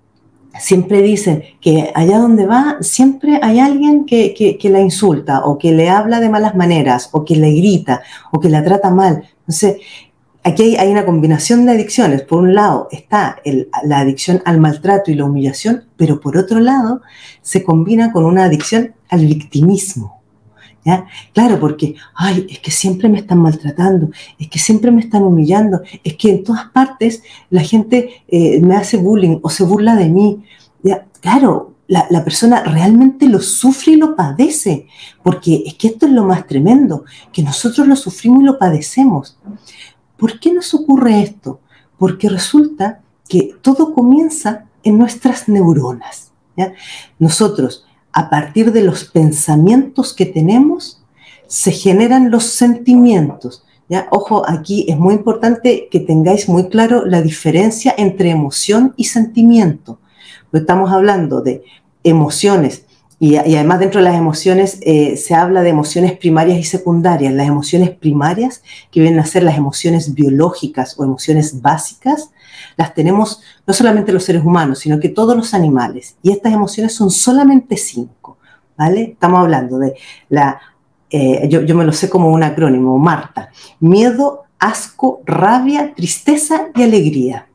siempre 0.60 1.02
dicen 1.02 1.42
que 1.60 1.90
allá 1.94 2.18
donde 2.18 2.46
va 2.46 2.76
siempre 2.80 3.40
hay 3.42 3.58
alguien 3.58 4.06
que, 4.06 4.34
que, 4.34 4.70
la 4.70 4.80
insulta 4.80 5.44
o 5.44 5.58
que 5.58 5.72
le 5.72 5.90
habla 5.90 6.20
de 6.20 6.30
malas 6.30 6.54
maneras 6.54 7.10
o 7.12 7.24
que 7.24 7.34
le 7.34 7.50
grita 7.50 8.02
o 8.30 8.38
que 8.38 8.48
la 8.48 8.64
trata 8.64 8.90
mal. 8.90 9.24
Entonces, 9.40 9.78
aquí 10.44 10.76
hay, 10.76 10.88
una 10.90 11.04
combinación 11.04 11.66
de 11.66 11.72
adicciones. 11.72 12.22
Por 12.22 12.38
un 12.38 12.54
lado 12.54 12.88
está 12.92 13.36
la 13.82 13.98
adicción 13.98 14.40
al 14.44 14.60
maltrato 14.60 15.10
y 15.10 15.14
la 15.14 15.24
humillación, 15.24 15.84
pero 15.96 16.20
por 16.20 16.38
otro 16.38 16.60
lado 16.60 17.02
se 17.42 17.64
combina 17.64 18.12
con 18.12 18.24
una 18.24 18.44
adicción 18.44 18.94
al 19.08 19.26
victimismo. 19.26 20.15
Claro, 21.32 21.58
porque, 21.58 21.96
ay, 22.14 22.46
es 22.48 22.60
que 22.60 22.70
siempre 22.70 23.08
me 23.08 23.18
están 23.18 23.38
maltratando, 23.38 24.10
es 24.38 24.48
que 24.48 24.58
siempre 24.58 24.90
me 24.90 25.00
están 25.00 25.24
humillando, 25.24 25.82
es 26.04 26.14
que 26.16 26.30
en 26.30 26.44
todas 26.44 26.66
partes 26.70 27.22
la 27.50 27.62
gente 27.62 28.22
eh, 28.28 28.60
me 28.60 28.76
hace 28.76 28.96
bullying 28.96 29.40
o 29.42 29.50
se 29.50 29.64
burla 29.64 29.96
de 29.96 30.08
mí. 30.08 30.44
Claro, 31.20 31.74
la, 31.88 32.24
persona 32.24 32.62
realmente 32.62 33.28
lo 33.28 33.40
sufre 33.40 33.92
y 33.92 33.96
lo 33.96 34.14
padece, 34.14 34.86
porque 35.22 35.64
es 35.66 35.74
que 35.74 35.88
esto 35.88 36.06
es 36.06 36.12
lo 36.12 36.24
más 36.24 36.46
tremendo, 36.46 37.04
que 37.32 37.42
nosotros 37.42 37.86
lo 37.86 37.96
sufrimos 37.96 38.42
y 38.42 38.46
lo 38.46 38.58
padecemos. 38.58 39.38
¿Por 40.16 40.38
qué 40.38 40.52
nos 40.52 40.72
ocurre 40.74 41.22
esto? 41.22 41.60
Porque 41.98 42.28
resulta 42.28 43.00
que 43.28 43.56
todo 43.60 43.92
comienza 43.92 44.66
en 44.84 44.98
nuestras 44.98 45.48
neuronas. 45.48 46.32
Nosotros 47.18 47.85
a 48.16 48.30
partir 48.30 48.72
de 48.72 48.80
los 48.80 49.04
pensamientos 49.04 50.14
que 50.14 50.24
tenemos, 50.24 51.02
se 51.48 51.70
generan 51.70 52.30
los 52.30 52.44
sentimientos. 52.44 53.62
¿ya? 53.90 54.08
Ojo, 54.10 54.42
aquí 54.48 54.86
es 54.88 54.96
muy 54.96 55.12
importante 55.12 55.88
que 55.90 56.00
tengáis 56.00 56.48
muy 56.48 56.70
claro 56.70 57.04
la 57.04 57.20
diferencia 57.20 57.94
entre 57.98 58.30
emoción 58.30 58.94
y 58.96 59.04
sentimiento. 59.04 60.00
Pues 60.50 60.62
estamos 60.62 60.92
hablando 60.92 61.42
de 61.42 61.62
emociones 62.04 62.86
y, 63.20 63.36
además 63.36 63.80
dentro 63.80 64.00
de 64.00 64.08
las 64.08 64.16
emociones 64.16 64.78
eh, 64.80 65.18
se 65.18 65.34
habla 65.34 65.60
de 65.60 65.68
emociones 65.68 66.16
primarias 66.16 66.58
y 66.58 66.64
secundarias. 66.64 67.34
Las 67.34 67.48
emociones 67.48 67.90
primarias, 67.90 68.62
que 68.90 69.00
vienen 69.00 69.20
a 69.20 69.26
ser 69.26 69.42
las 69.42 69.58
emociones 69.58 70.14
biológicas 70.14 70.98
o 70.98 71.04
emociones 71.04 71.60
básicas, 71.60 72.30
las 72.76 72.94
tenemos 72.94 73.40
no 73.66 73.74
solamente 73.74 74.12
los 74.12 74.24
seres 74.24 74.44
humanos, 74.44 74.80
sino 74.80 75.00
que 75.00 75.08
todos 75.08 75.36
los 75.36 75.54
animales. 75.54 76.16
Y 76.22 76.30
estas 76.30 76.52
emociones 76.52 76.94
son 76.94 77.10
solamente 77.10 77.76
cinco, 77.76 78.38
¿vale? 78.76 79.12
Estamos 79.12 79.40
hablando 79.40 79.78
de 79.78 79.94
la, 80.28 80.60
eh, 81.10 81.48
yo, 81.48 81.62
me 81.74 81.84
lo 81.84 81.92
sé 81.92 82.10
como 82.10 82.30
un 82.30 82.42
acrónimo, 82.42 82.98
Marta, 82.98 83.50
miedo, 83.80 84.44
asco, 84.58 85.22
rabia, 85.24 85.94
tristeza 85.94 86.68
y 86.74 86.82
alegría. 86.82 87.48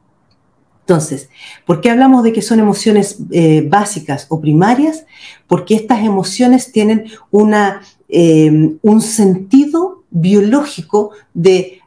Entonces, 0.82 1.30
¿por 1.66 1.80
qué 1.80 1.92
hablamos 1.92 2.24
de 2.24 2.34
que 2.34 2.42
son 2.42 2.60
emociones 2.60 3.18
eh, 3.32 3.66
básicas 3.70 4.26
o 4.30 4.42
primarias? 4.42 5.06
Porque 5.48 5.76
estas 5.76 6.04
emociones 6.04 6.72
tienen 6.72 7.06
una, 7.30 7.82
eh, 8.10 8.76
un 8.82 9.02
sentido 9.02 10.04
biológico 10.10 11.12
de 11.34 11.78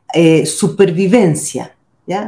supervivencia, 0.47 1.74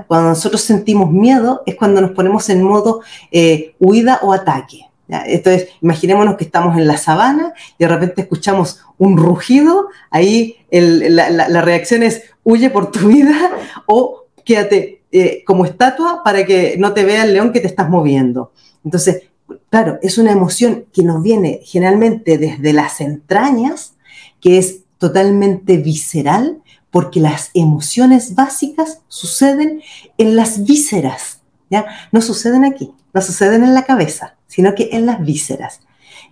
cuando 0.06 0.30
nosotros 0.30 0.62
sentimos 0.62 1.10
miedo 1.10 1.62
es 1.66 1.74
cuando 1.74 2.00
nos 2.00 2.12
ponemos 2.12 2.48
en 2.48 2.62
modo 2.62 3.02
eh, 3.30 3.74
huida 3.78 4.20
o 4.22 4.32
ataque. 4.32 4.86
Entonces, 5.08 5.68
imaginémonos 5.80 6.36
que 6.36 6.44
estamos 6.44 6.76
en 6.76 6.86
la 6.86 6.96
sabana 6.96 7.52
y 7.78 7.84
de 7.84 7.88
repente 7.88 8.22
escuchamos 8.22 8.80
un 8.98 9.16
rugido, 9.16 9.88
ahí 10.10 10.56
la, 10.70 11.60
reacción 11.62 12.02
es 12.02 12.22
huye 12.42 12.70
por 12.70 12.90
tu 12.90 13.08
vida 13.08 13.52
o 13.86 14.24
quédate 14.44 15.02
eh, 15.12 15.44
como 15.46 15.64
estatua 15.64 16.22
para 16.24 16.44
que 16.44 16.76
no 16.78 16.92
te 16.92 17.04
vea 17.04 17.24
el 17.24 17.34
león 17.34 17.52
que 17.52 17.60
te 17.60 17.68
estás 17.68 17.88
moviendo. 17.88 18.52
Entonces, 18.84 19.22
claro, 19.70 19.98
es 20.02 20.18
una 20.18 20.32
emoción 20.32 20.86
que 20.92 21.02
nos 21.02 21.22
viene 21.22 21.60
generalmente 21.64 22.38
desde 22.38 22.72
las 22.72 23.00
entrañas, 23.00 23.94
que 24.40 24.58
es 24.58 24.80
totalmente 24.98 25.76
visceral 25.76 26.62
porque 26.90 27.20
las 27.20 27.50
emociones 27.54 28.34
básicas 28.34 29.00
suceden 29.08 29.82
en 30.18 30.36
las 30.36 30.64
vísceras, 30.64 31.40
¿ya? 31.70 31.86
No 32.12 32.20
suceden 32.22 32.64
aquí, 32.64 32.92
no 33.12 33.20
suceden 33.20 33.64
en 33.64 33.74
la 33.74 33.84
cabeza, 33.84 34.36
sino 34.46 34.74
que 34.74 34.90
en 34.92 35.06
las 35.06 35.24
vísceras. 35.24 35.80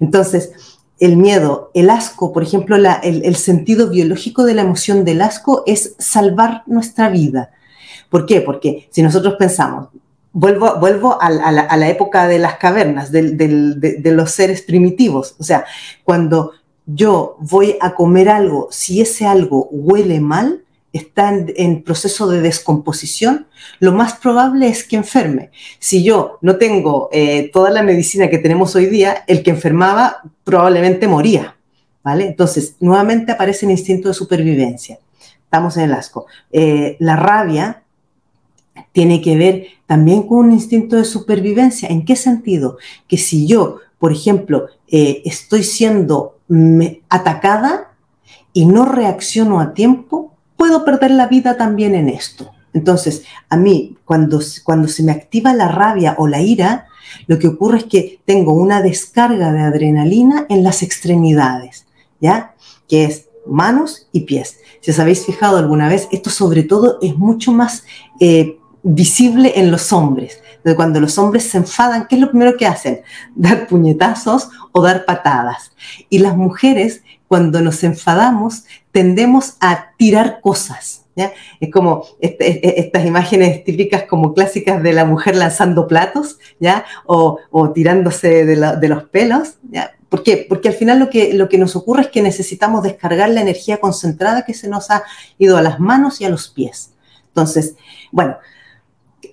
Entonces, 0.00 0.52
el 1.00 1.16
miedo, 1.16 1.70
el 1.74 1.90
asco, 1.90 2.32
por 2.32 2.42
ejemplo, 2.42 2.76
el, 2.76 3.36
sentido 3.36 3.90
biológico 3.90 4.44
de 4.44 4.54
la 4.54 4.62
emoción 4.62 5.04
del 5.04 5.22
asco 5.22 5.64
es 5.66 5.94
salvar 5.98 6.62
nuestra 6.66 7.08
vida. 7.08 7.50
¿Por 8.08 8.26
qué? 8.26 8.40
Porque 8.40 8.88
si 8.92 9.02
nosotros 9.02 9.34
pensamos, 9.38 9.88
vuelvo, 10.32 10.76
vuelvo 10.78 11.18
a, 11.20 11.30
la, 11.30 11.88
época 11.88 12.28
de 12.28 12.38
las 12.38 12.56
cavernas, 12.56 13.10
de, 13.10 14.00
los 14.04 14.30
seres 14.30 14.62
primitivos, 14.62 15.34
o 15.38 15.44
sea, 15.44 15.64
cuando 16.04 16.52
yo 16.86 17.36
voy 17.40 17.76
a 17.80 17.94
comer 17.94 18.28
algo, 18.28 18.68
si 18.70 19.00
ese 19.00 19.26
algo 19.26 19.68
huele 19.70 20.20
mal, 20.20 20.64
está 20.92 21.34
en, 21.34 21.82
proceso 21.82 22.28
de 22.28 22.40
descomposición, 22.40 23.48
lo 23.80 23.92
más 23.92 24.14
probable 24.14 24.68
es 24.68 24.84
que 24.84 24.94
enferme. 24.94 25.50
Si 25.80 26.04
yo 26.04 26.38
no 26.40 26.56
tengo 26.56 27.08
eh, 27.12 27.50
toda 27.52 27.70
la 27.70 27.82
medicina 27.82 28.30
que 28.30 28.38
tenemos 28.38 28.76
hoy 28.76 28.86
día, 28.86 29.24
el 29.26 29.42
que 29.42 29.50
enfermaba 29.50 30.22
probablemente 30.44 31.08
moría. 31.08 31.56
¿vale? 32.04 32.26
Entonces, 32.26 32.76
nuevamente 32.78 33.32
aparece 33.32 33.66
el 33.66 33.72
instinto 33.72 34.08
de 34.08 34.14
supervivencia. 34.14 35.00
Estamos 35.42 35.76
en 35.76 35.84
el 35.84 35.94
asco. 35.94 36.26
Eh, 36.52 36.96
la 37.00 37.16
rabia 37.16 37.82
tiene 38.92 39.20
que 39.20 39.36
ver 39.36 39.66
también 39.86 40.22
con 40.22 40.46
un 40.46 40.52
instinto 40.52 40.94
de 40.94 41.04
supervivencia. 41.04 41.88
¿En 41.88 42.04
qué 42.04 42.14
sentido? 42.14 42.78
Que 43.08 43.16
si 43.16 43.48
yo, 43.48 43.78
por 43.98 44.12
ejemplo, 44.12 44.66
eh, 44.86 45.22
estoy 45.24 45.64
siendo 45.64 46.38
atacada 47.08 47.92
y 48.52 48.66
no 48.66 48.84
reacciono 48.84 49.60
a 49.60 49.74
tiempo, 49.74 50.34
puedo 50.56 50.84
perder 50.84 51.10
la 51.10 51.26
vida 51.26 51.56
también 51.56 51.94
en 51.94 52.08
esto. 52.08 52.50
Entonces, 52.72 53.24
a 53.48 53.56
mí, 53.56 53.96
cuando, 54.04 54.40
cuando 54.64 54.88
se 54.88 55.02
me 55.02 55.12
activa 55.12 55.54
la 55.54 55.68
rabia 55.68 56.16
o 56.18 56.26
la 56.26 56.40
ira, 56.40 56.88
lo 57.26 57.38
que 57.38 57.48
ocurre 57.48 57.78
es 57.78 57.84
que 57.84 58.20
tengo 58.24 58.52
una 58.52 58.82
descarga 58.82 59.52
de 59.52 59.60
adrenalina 59.60 60.46
en 60.48 60.64
las 60.64 60.82
extremidades, 60.82 61.86
¿ya? 62.20 62.54
Que 62.88 63.04
es 63.04 63.28
manos 63.46 64.08
y 64.12 64.20
pies. 64.20 64.58
Si 64.80 64.90
os 64.90 64.98
habéis 64.98 65.24
fijado 65.24 65.56
alguna 65.56 65.88
vez, 65.88 66.08
esto 66.12 66.30
sobre 66.30 66.62
todo 66.62 66.98
es 67.00 67.16
mucho 67.16 67.52
más 67.52 67.84
eh, 68.20 68.58
visible 68.84 69.54
en 69.56 69.70
los 69.70 69.92
hombres. 69.92 70.40
cuando 70.76 71.00
los 71.00 71.18
hombres 71.18 71.44
se 71.44 71.58
enfadan, 71.58 72.06
¿qué 72.06 72.14
es 72.14 72.20
lo 72.20 72.30
primero 72.30 72.56
que 72.56 72.66
hacen? 72.66 73.02
Dar 73.34 73.66
puñetazos 73.66 74.50
o 74.72 74.82
dar 74.82 75.04
patadas. 75.04 75.72
Y 76.08 76.18
las 76.18 76.36
mujeres, 76.36 77.02
cuando 77.28 77.60
nos 77.60 77.82
enfadamos, 77.82 78.64
tendemos 78.92 79.56
a 79.60 79.90
tirar 79.96 80.40
cosas. 80.40 81.02
¿Ya? 81.16 81.32
Es 81.60 81.70
como 81.70 82.04
este, 82.18 82.48
e, 82.48 82.68
e, 82.68 82.80
estas 82.80 83.06
imágenes 83.06 83.62
típicas 83.62 84.02
como 84.02 84.34
clásicas 84.34 84.82
de 84.82 84.92
la 84.92 85.04
mujer 85.04 85.36
lanzando 85.36 85.86
platos, 85.86 86.38
¿ya? 86.58 86.84
O, 87.06 87.38
tirándose 87.72 88.44
de, 88.44 88.88
los 88.88 89.04
pelos, 89.04 89.54
¿ya? 89.70 89.92
¿Por 90.08 90.24
qué? 90.24 90.44
Porque 90.48 90.68
al 90.68 90.74
final 90.74 90.98
lo 90.98 91.10
que, 91.10 91.32
lo 91.34 91.48
que 91.48 91.56
nos 91.56 91.76
ocurre 91.76 92.02
es 92.02 92.08
que 92.08 92.20
necesitamos 92.20 92.82
descargar 92.82 93.28
la 93.28 93.42
energía 93.42 93.76
concentrada 93.76 94.44
que 94.44 94.54
se 94.54 94.68
nos 94.68 94.90
ha 94.90 95.04
ido 95.38 95.56
a 95.56 95.62
las 95.62 95.78
manos 95.78 96.20
y 96.20 96.24
a 96.24 96.30
los 96.30 96.48
pies. 96.48 96.90
Entonces, 97.28 97.76
bueno, 98.10 98.36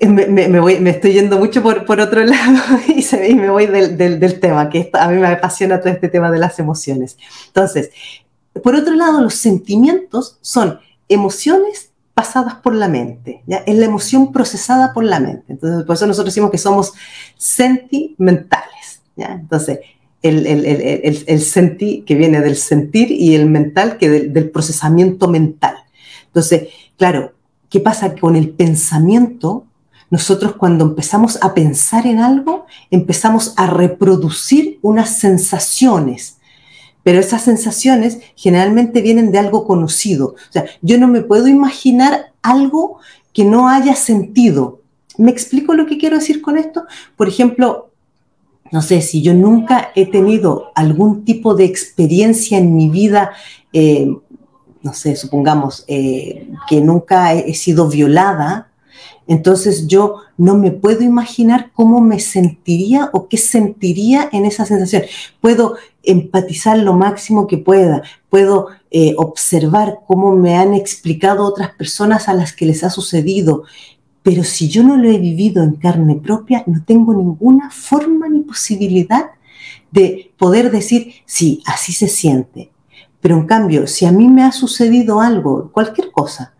me, 0.01 0.59
voy, 0.59 0.79
me 0.79 0.91
estoy 0.91 1.13
yendo 1.13 1.37
mucho 1.37 1.61
por, 1.61 1.85
por 1.85 1.99
otro 1.99 2.23
lado 2.25 2.59
y, 2.87 3.01
se, 3.01 3.29
y 3.29 3.35
me 3.35 3.49
voy 3.49 3.67
del, 3.67 3.97
del, 3.97 4.39
tema, 4.39 4.69
que 4.69 4.89
a 4.93 5.07
mí 5.07 5.19
me 5.19 5.27
apasiona 5.27 5.79
todo 5.79 5.91
este 5.91 6.09
tema 6.09 6.31
de 6.31 6.39
las 6.39 6.59
emociones. 6.59 7.17
Entonces, 7.47 7.91
por 8.63 8.75
otro 8.75 8.93
lado, 8.93 9.21
los 9.21 9.35
sentimientos 9.35 10.37
son 10.41 10.79
emociones 11.07 11.91
pasadas 12.13 12.55
por 12.55 12.75
la 12.75 12.87
mente, 12.87 13.41
¿ya? 13.47 13.57
es 13.65 13.75
la 13.75 13.85
emoción 13.85 14.31
procesada 14.31 14.93
por 14.93 15.03
la 15.03 15.19
mente. 15.19 15.45
Entonces, 15.53 15.85
por 15.85 15.95
eso 15.95 16.07
nosotros 16.07 16.33
decimos 16.33 16.51
que 16.51 16.57
somos 16.57 16.93
sentimentales. 17.37 19.01
¿ya? 19.15 19.33
Entonces, 19.33 19.79
el, 20.21 20.45
el, 20.45 20.65
el, 20.65 21.23
el, 21.25 21.41
senti, 21.41 22.03
que 22.03 22.15
viene 22.15 22.41
del 22.41 22.55
sentir 22.55 23.11
y 23.11 23.33
el 23.33 23.47
mental, 23.47 23.97
que 23.97 24.09
del, 24.09 24.33
del 24.33 24.51
procesamiento 24.51 25.27
mental. 25.27 25.77
Entonces, 26.27 26.67
claro, 26.97 27.33
¿qué 27.69 27.79
pasa 27.79 28.13
con 28.15 28.35
el 28.35 28.49
pensamiento? 28.49 29.65
Nosotros 30.11 30.55
cuando 30.55 30.85
empezamos 30.85 31.39
a 31.41 31.55
pensar 31.55 32.05
en 32.05 32.19
algo, 32.19 32.67
empezamos 32.91 33.53
a 33.57 33.65
reproducir 33.65 34.77
unas 34.83 35.17
sensaciones, 35.17 36.37
pero 37.01 37.19
esas 37.19 37.41
sensaciones 37.41 38.19
generalmente 38.35 39.01
vienen 39.01 39.31
de 39.31 39.39
algo 39.39 39.65
conocido. 39.65 40.35
O 40.35 40.51
sea, 40.51 40.65
yo 40.83 40.99
no 40.99 41.07
me 41.07 41.21
puedo 41.21 41.47
imaginar 41.47 42.33
algo 42.43 42.99
que 43.33 43.45
no 43.45 43.69
haya 43.69 43.95
sentido. 43.95 44.81
¿Me 45.17 45.31
explico 45.31 45.73
lo 45.73 45.87
que 45.87 45.97
quiero 45.97 46.19
decir 46.19 46.41
con 46.41 46.57
esto? 46.57 46.85
Por 47.15 47.27
ejemplo, 47.27 47.89
no 48.71 48.81
sé, 48.81 49.01
si 49.01 49.21
yo 49.21 49.33
nunca 49.33 49.91
he 49.95 50.05
tenido 50.05 50.71
algún 50.75 51.25
tipo 51.25 51.55
de 51.55 51.65
experiencia 51.65 52.57
en 52.57 52.75
mi 52.75 52.89
vida, 52.89 53.31
eh, 53.73 54.13
no 54.81 54.93
sé, 54.93 55.15
supongamos 55.15 55.83
eh, 55.87 56.49
que 56.67 56.81
nunca 56.81 57.33
he, 57.33 57.53
sido 57.53 57.87
violada, 57.89 58.70
entonces 59.27 59.87
yo 59.87 60.17
no 60.37 60.57
me 60.57 60.71
puedo 60.71 61.03
imaginar 61.03 61.71
cómo 61.73 62.01
me 62.01 62.19
sentiría 62.19 63.09
o 63.13 63.27
qué 63.27 63.37
sentiría 63.37 64.27
en 64.31 64.45
esa 64.45 64.65
sensación. 64.65 65.03
Puedo 65.39 65.75
empatizar 66.03 66.77
lo 66.77 66.93
máximo 66.93 67.47
que 67.47 67.57
pueda, 67.57 68.03
puedo 68.29 68.67
eh, 68.89 69.13
observar 69.17 69.99
cómo 70.07 70.35
me 70.35 70.57
han 70.57 70.73
explicado 70.73 71.45
otras 71.45 71.71
personas 71.71 72.27
a 72.27 72.33
las 72.33 72.53
que 72.53 72.65
les 72.65 72.83
ha 72.83 72.89
sucedido, 72.89 73.63
pero 74.23 74.43
si 74.43 74.69
yo 74.69 74.83
no 74.83 74.97
lo 74.97 75.09
he 75.09 75.17
vivido 75.17 75.63
en 75.63 75.75
carne 75.75 76.15
propia, 76.15 76.63
no 76.67 76.83
tengo 76.83 77.13
ninguna 77.13 77.69
forma 77.71 78.29
ni 78.29 78.41
posibilidad 78.41 79.31
de 79.91 80.31
poder 80.37 80.71
decir, 80.71 81.13
sí, 81.25 81.61
así 81.65 81.93
se 81.93 82.07
siente. 82.07 82.71
Pero 83.19 83.35
en 83.35 83.45
cambio, 83.45 83.87
si 83.87 84.05
a 84.05 84.11
mí 84.11 84.27
me 84.27 84.43
ha 84.43 84.51
sucedido 84.51 85.21
algo, 85.21 85.71
cualquier 85.71 86.11
cosa, 86.11 86.53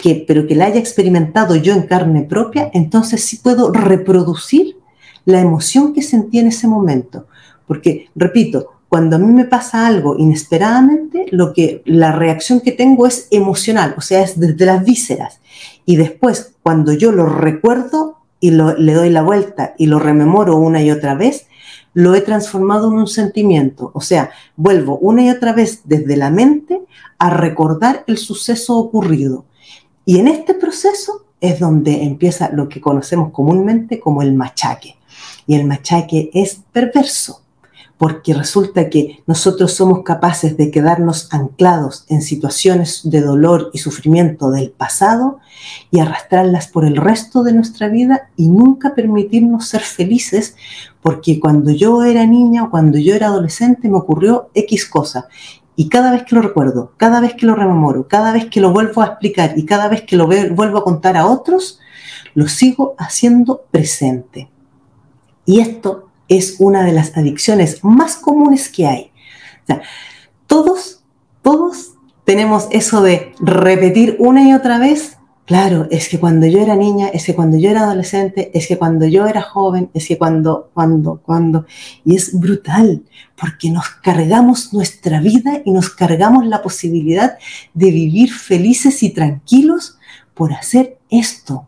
que, 0.00 0.24
pero 0.26 0.46
que 0.46 0.54
la 0.54 0.66
haya 0.66 0.80
experimentado 0.80 1.56
yo 1.56 1.74
en 1.74 1.82
carne 1.82 2.22
propia, 2.22 2.70
entonces 2.72 3.24
sí 3.24 3.36
puedo 3.36 3.72
reproducir 3.72 4.76
la 5.24 5.40
emoción 5.40 5.92
que 5.92 6.02
sentí 6.02 6.38
en 6.38 6.48
ese 6.48 6.66
momento. 6.66 7.26
Porque, 7.66 8.08
repito, 8.14 8.70
cuando 8.88 9.16
a 9.16 9.18
mí 9.18 9.32
me 9.32 9.44
pasa 9.44 9.86
algo 9.86 10.16
inesperadamente, 10.18 11.26
lo 11.30 11.52
que, 11.52 11.82
la 11.84 12.12
reacción 12.12 12.60
que 12.60 12.72
tengo 12.72 13.06
es 13.06 13.28
emocional, 13.30 13.94
o 13.96 14.00
sea, 14.00 14.22
es 14.22 14.38
desde 14.38 14.66
las 14.66 14.84
vísceras. 14.84 15.40
Y 15.86 15.96
después, 15.96 16.54
cuando 16.62 16.92
yo 16.92 17.12
lo 17.12 17.26
recuerdo 17.26 18.16
y 18.40 18.50
le 18.50 18.94
doy 18.94 19.10
la 19.10 19.22
vuelta 19.22 19.74
y 19.78 19.86
lo 19.86 19.98
rememoro 19.98 20.56
una 20.56 20.82
y 20.82 20.90
otra 20.90 21.14
vez, 21.14 21.46
lo 21.94 22.14
he 22.14 22.20
transformado 22.20 22.88
en 22.88 22.94
un 22.94 23.06
sentimiento. 23.06 23.90
O 23.94 24.00
sea, 24.00 24.30
vuelvo 24.56 24.98
una 24.98 25.22
y 25.22 25.30
otra 25.30 25.52
vez 25.52 25.82
desde 25.84 26.16
la 26.16 26.30
mente 26.30 26.80
a 27.18 27.30
recordar 27.30 28.04
el 28.06 28.18
suceso 28.18 28.76
ocurrido. 28.78 29.44
Y 30.10 30.18
en 30.18 30.26
este 30.26 30.54
proceso 30.54 31.26
es 31.40 31.60
donde 31.60 32.02
empieza 32.02 32.50
lo 32.50 32.68
que 32.68 32.80
conocemos 32.80 33.30
comúnmente 33.30 34.00
como 34.00 34.22
el 34.22 34.34
machaque. 34.34 34.96
Y 35.46 35.54
el 35.54 35.68
machaque 35.68 36.32
es 36.34 36.62
perverso, 36.72 37.42
porque 37.96 38.34
resulta 38.34 38.90
que 38.90 39.22
nosotros 39.28 39.72
somos 39.72 40.02
capaces 40.02 40.56
de 40.56 40.72
quedarnos 40.72 41.32
anclados 41.32 42.06
en 42.08 42.22
situaciones 42.22 43.02
de 43.04 43.20
dolor 43.20 43.70
y 43.72 43.78
sufrimiento 43.78 44.50
del 44.50 44.72
pasado 44.72 45.38
y 45.92 46.00
arrastrarlas 46.00 46.66
por 46.66 46.84
el 46.84 46.96
resto 46.96 47.44
de 47.44 47.52
nuestra 47.52 47.86
vida 47.86 48.30
y 48.34 48.48
nunca 48.48 48.96
permitirnos 48.96 49.68
ser 49.68 49.82
felices, 49.82 50.56
porque 51.02 51.38
cuando 51.38 51.70
yo 51.70 52.02
era 52.02 52.26
niña 52.26 52.64
o 52.64 52.70
cuando 52.70 52.98
yo 52.98 53.14
era 53.14 53.28
adolescente 53.28 53.88
me 53.88 53.98
ocurrió 53.98 54.50
X 54.54 54.86
cosa 54.86 55.28
y 55.80 55.88
cada 55.88 56.10
vez 56.10 56.24
que 56.24 56.34
lo 56.34 56.42
recuerdo, 56.42 56.92
cada 56.98 57.22
vez 57.22 57.32
que 57.32 57.46
lo 57.46 57.54
rememoro, 57.54 58.06
cada 58.06 58.34
vez 58.34 58.50
que 58.50 58.60
lo 58.60 58.70
vuelvo 58.70 59.00
a 59.00 59.06
explicar 59.06 59.54
y 59.56 59.64
cada 59.64 59.88
vez 59.88 60.02
que 60.02 60.14
lo 60.14 60.26
vuelvo 60.26 60.76
a 60.76 60.84
contar 60.84 61.16
a 61.16 61.26
otros, 61.26 61.80
lo 62.34 62.48
sigo 62.48 62.94
haciendo 62.98 63.62
presente. 63.70 64.50
Y 65.46 65.60
esto 65.60 66.10
es 66.28 66.56
una 66.58 66.84
de 66.84 66.92
las 66.92 67.16
adicciones 67.16 67.82
más 67.82 68.16
comunes 68.16 68.68
que 68.68 68.86
hay. 68.86 69.10
Todos, 70.46 71.02
todos 71.40 71.94
tenemos 72.26 72.68
eso 72.72 73.00
de 73.00 73.32
repetir 73.40 74.16
una 74.18 74.46
y 74.46 74.52
otra 74.52 74.78
vez 74.78 75.16
Claro, 75.50 75.88
es 75.90 76.08
que 76.08 76.20
cuando 76.20 76.46
yo 76.46 76.60
era 76.60 76.76
niña, 76.76 77.08
es 77.08 77.26
que 77.26 77.34
cuando 77.34 77.58
yo 77.58 77.70
era 77.70 77.82
adolescente, 77.82 78.52
es 78.54 78.68
que 78.68 78.78
cuando 78.78 79.04
yo 79.04 79.26
era 79.26 79.42
joven, 79.42 79.90
es 79.94 80.06
que 80.06 80.16
cuando, 80.16 80.70
cuando, 80.72 81.20
cuando. 81.24 81.66
Y 82.04 82.14
es 82.14 82.38
brutal, 82.38 83.02
porque 83.36 83.68
nos 83.68 83.88
cargamos 84.00 84.72
nuestra 84.72 85.20
vida 85.20 85.60
y 85.64 85.72
nos 85.72 85.90
cargamos 85.90 86.46
la 86.46 86.62
posibilidad 86.62 87.36
de 87.74 87.90
vivir 87.90 88.32
felices 88.32 89.02
y 89.02 89.10
tranquilos 89.10 89.98
por 90.34 90.52
hacer 90.52 90.98
esto. 91.10 91.66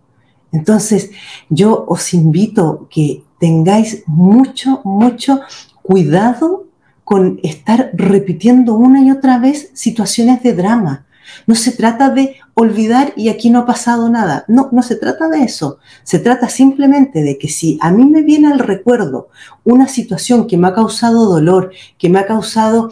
Entonces, 0.52 1.10
yo 1.48 1.84
os 1.88 2.14
invito 2.14 2.86
que 2.88 3.24
tengáis 3.40 4.04
mucho, 4.06 4.80
mucho 4.84 5.40
cuidado 5.82 6.68
con 7.02 7.40
estar 7.42 7.90
repitiendo 7.94 8.74
una 8.74 9.02
y 9.02 9.10
otra 9.10 9.40
vez 9.40 9.70
situaciones 9.74 10.40
de 10.44 10.54
drama 10.54 11.06
no 11.46 11.54
se 11.54 11.72
trata 11.72 12.10
de 12.10 12.36
olvidar 12.54 13.12
y 13.16 13.28
aquí 13.28 13.50
no 13.50 13.60
ha 13.60 13.66
pasado 13.66 14.08
nada. 14.08 14.44
No, 14.48 14.68
no 14.72 14.82
se 14.82 14.96
trata 14.96 15.28
de 15.28 15.42
eso. 15.42 15.78
Se 16.02 16.18
trata 16.18 16.48
simplemente 16.48 17.22
de 17.22 17.38
que 17.38 17.48
si 17.48 17.78
a 17.80 17.90
mí 17.90 18.04
me 18.04 18.22
viene 18.22 18.52
al 18.52 18.58
recuerdo 18.58 19.28
una 19.64 19.88
situación 19.88 20.46
que 20.46 20.58
me 20.58 20.68
ha 20.68 20.74
causado 20.74 21.26
dolor, 21.26 21.72
que 21.98 22.08
me 22.08 22.18
ha 22.18 22.26
causado 22.26 22.90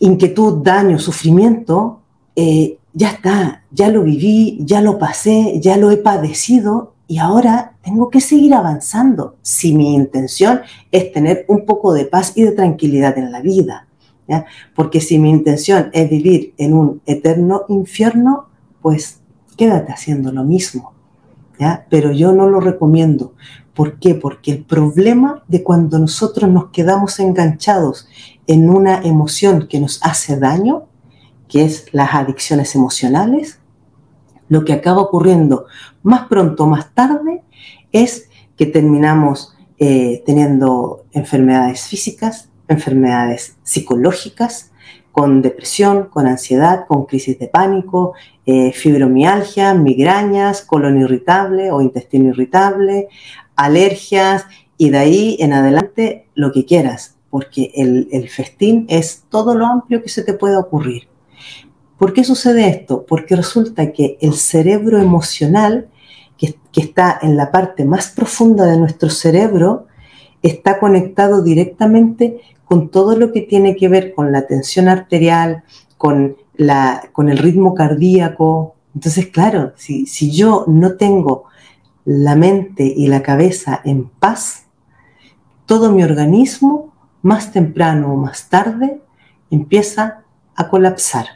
inquietud, 0.00 0.62
daño, 0.62 0.98
sufrimiento, 0.98 2.00
eh, 2.34 2.78
ya 2.92 3.10
está, 3.10 3.64
ya 3.70 3.88
lo 3.88 4.02
viví, 4.02 4.58
ya 4.60 4.80
lo 4.80 4.98
pasé, 4.98 5.60
ya 5.60 5.76
lo 5.76 5.90
he 5.90 5.96
padecido 5.96 6.94
y 7.06 7.18
ahora 7.18 7.74
tengo 7.82 8.08
que 8.08 8.20
seguir 8.20 8.54
avanzando 8.54 9.36
si 9.42 9.74
mi 9.74 9.94
intención 9.94 10.60
es 10.90 11.12
tener 11.12 11.44
un 11.48 11.66
poco 11.66 11.92
de 11.92 12.04
paz 12.04 12.32
y 12.36 12.42
de 12.42 12.52
tranquilidad 12.52 13.18
en 13.18 13.32
la 13.32 13.40
vida. 13.40 13.88
Porque 14.74 15.00
si 15.00 15.18
mi 15.18 15.30
intención 15.30 15.90
es 15.92 16.08
vivir 16.08 16.54
en 16.56 16.74
un 16.74 17.02
eterno 17.06 17.62
infierno, 17.68 18.46
pues 18.82 19.20
quédate 19.56 19.92
haciendo 19.92 20.32
lo 20.32 20.44
mismo. 20.44 20.94
Pero 21.90 22.12
yo 22.12 22.32
no 22.32 22.48
lo 22.48 22.60
recomiendo. 22.60 23.34
¿Por 23.74 23.98
qué? 23.98 24.14
Porque 24.14 24.52
el 24.52 24.64
problema 24.64 25.44
de 25.48 25.62
cuando 25.62 25.98
nosotros 25.98 26.50
nos 26.50 26.70
quedamos 26.70 27.20
enganchados 27.20 28.08
en 28.46 28.68
una 28.70 29.02
emoción 29.02 29.68
que 29.68 29.80
nos 29.80 30.00
hace 30.02 30.38
daño, 30.38 30.84
que 31.48 31.64
es 31.64 31.86
las 31.92 32.14
adicciones 32.14 32.74
emocionales, 32.74 33.58
lo 34.48 34.64
que 34.64 34.72
acaba 34.72 35.00
ocurriendo 35.00 35.66
más 36.02 36.26
pronto 36.28 36.64
o 36.64 36.66
más 36.66 36.92
tarde 36.94 37.42
es 37.92 38.28
que 38.56 38.66
terminamos 38.66 39.54
eh, 39.78 40.22
teniendo 40.26 41.06
enfermedades 41.12 41.84
físicas, 41.84 42.49
enfermedades 42.70 43.56
psicológicas, 43.62 44.70
con 45.12 45.42
depresión, 45.42 46.04
con 46.04 46.26
ansiedad, 46.26 46.86
con 46.86 47.04
crisis 47.06 47.38
de 47.38 47.48
pánico, 47.48 48.14
eh, 48.46 48.72
fibromialgia, 48.72 49.74
migrañas, 49.74 50.62
colon 50.62 51.00
irritable 51.00 51.72
o 51.72 51.80
intestino 51.80 52.28
irritable, 52.30 53.08
alergias 53.56 54.46
y 54.76 54.90
de 54.90 54.98
ahí 54.98 55.36
en 55.40 55.52
adelante 55.52 56.28
lo 56.34 56.52
que 56.52 56.64
quieras, 56.64 57.16
porque 57.28 57.72
el, 57.74 58.28
festín 58.28 58.86
es 58.88 59.24
todo 59.28 59.54
lo 59.54 59.66
amplio 59.66 60.02
que 60.02 60.08
se 60.08 60.22
te 60.22 60.32
pueda 60.32 60.58
ocurrir. 60.58 61.08
¿Por 61.98 62.14
qué 62.14 62.24
sucede 62.24 62.68
esto? 62.68 63.04
Porque 63.06 63.36
resulta 63.36 63.92
que 63.92 64.16
el 64.22 64.32
cerebro 64.32 64.98
emocional, 64.98 65.88
que, 66.38 66.54
que 66.72 66.80
está 66.80 67.18
en 67.20 67.36
la 67.36 67.50
parte 67.50 67.84
más 67.84 68.10
profunda 68.10 68.64
de 68.64 68.78
nuestro 68.78 69.10
cerebro, 69.10 69.86
está 70.42 70.78
conectado 70.78 71.42
directamente 71.42 72.40
con 72.64 72.88
todo 72.90 73.16
lo 73.16 73.32
que 73.32 73.42
tiene 73.42 73.76
que 73.76 73.88
ver 73.88 74.14
con 74.14 74.32
la 74.32 74.46
tensión 74.46 74.88
arterial, 74.88 75.64
con, 75.98 76.36
la, 76.56 77.08
con 77.12 77.28
el 77.28 77.38
ritmo 77.38 77.74
cardíaco. 77.74 78.76
Entonces, 78.94 79.26
claro, 79.26 79.72
si, 79.76 80.06
si 80.06 80.30
yo 80.30 80.64
no 80.68 80.96
tengo 80.96 81.44
la 82.04 82.36
mente 82.36 82.84
y 82.84 83.08
la 83.08 83.22
cabeza 83.22 83.80
en 83.84 84.08
paz, 84.08 84.66
todo 85.66 85.92
mi 85.92 86.02
organismo, 86.02 86.94
más 87.22 87.52
temprano 87.52 88.12
o 88.12 88.16
más 88.16 88.48
tarde, 88.48 89.00
empieza 89.50 90.22
a 90.56 90.68
colapsar. 90.68 91.26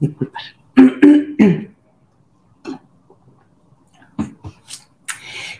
Disculpar. 0.00 0.42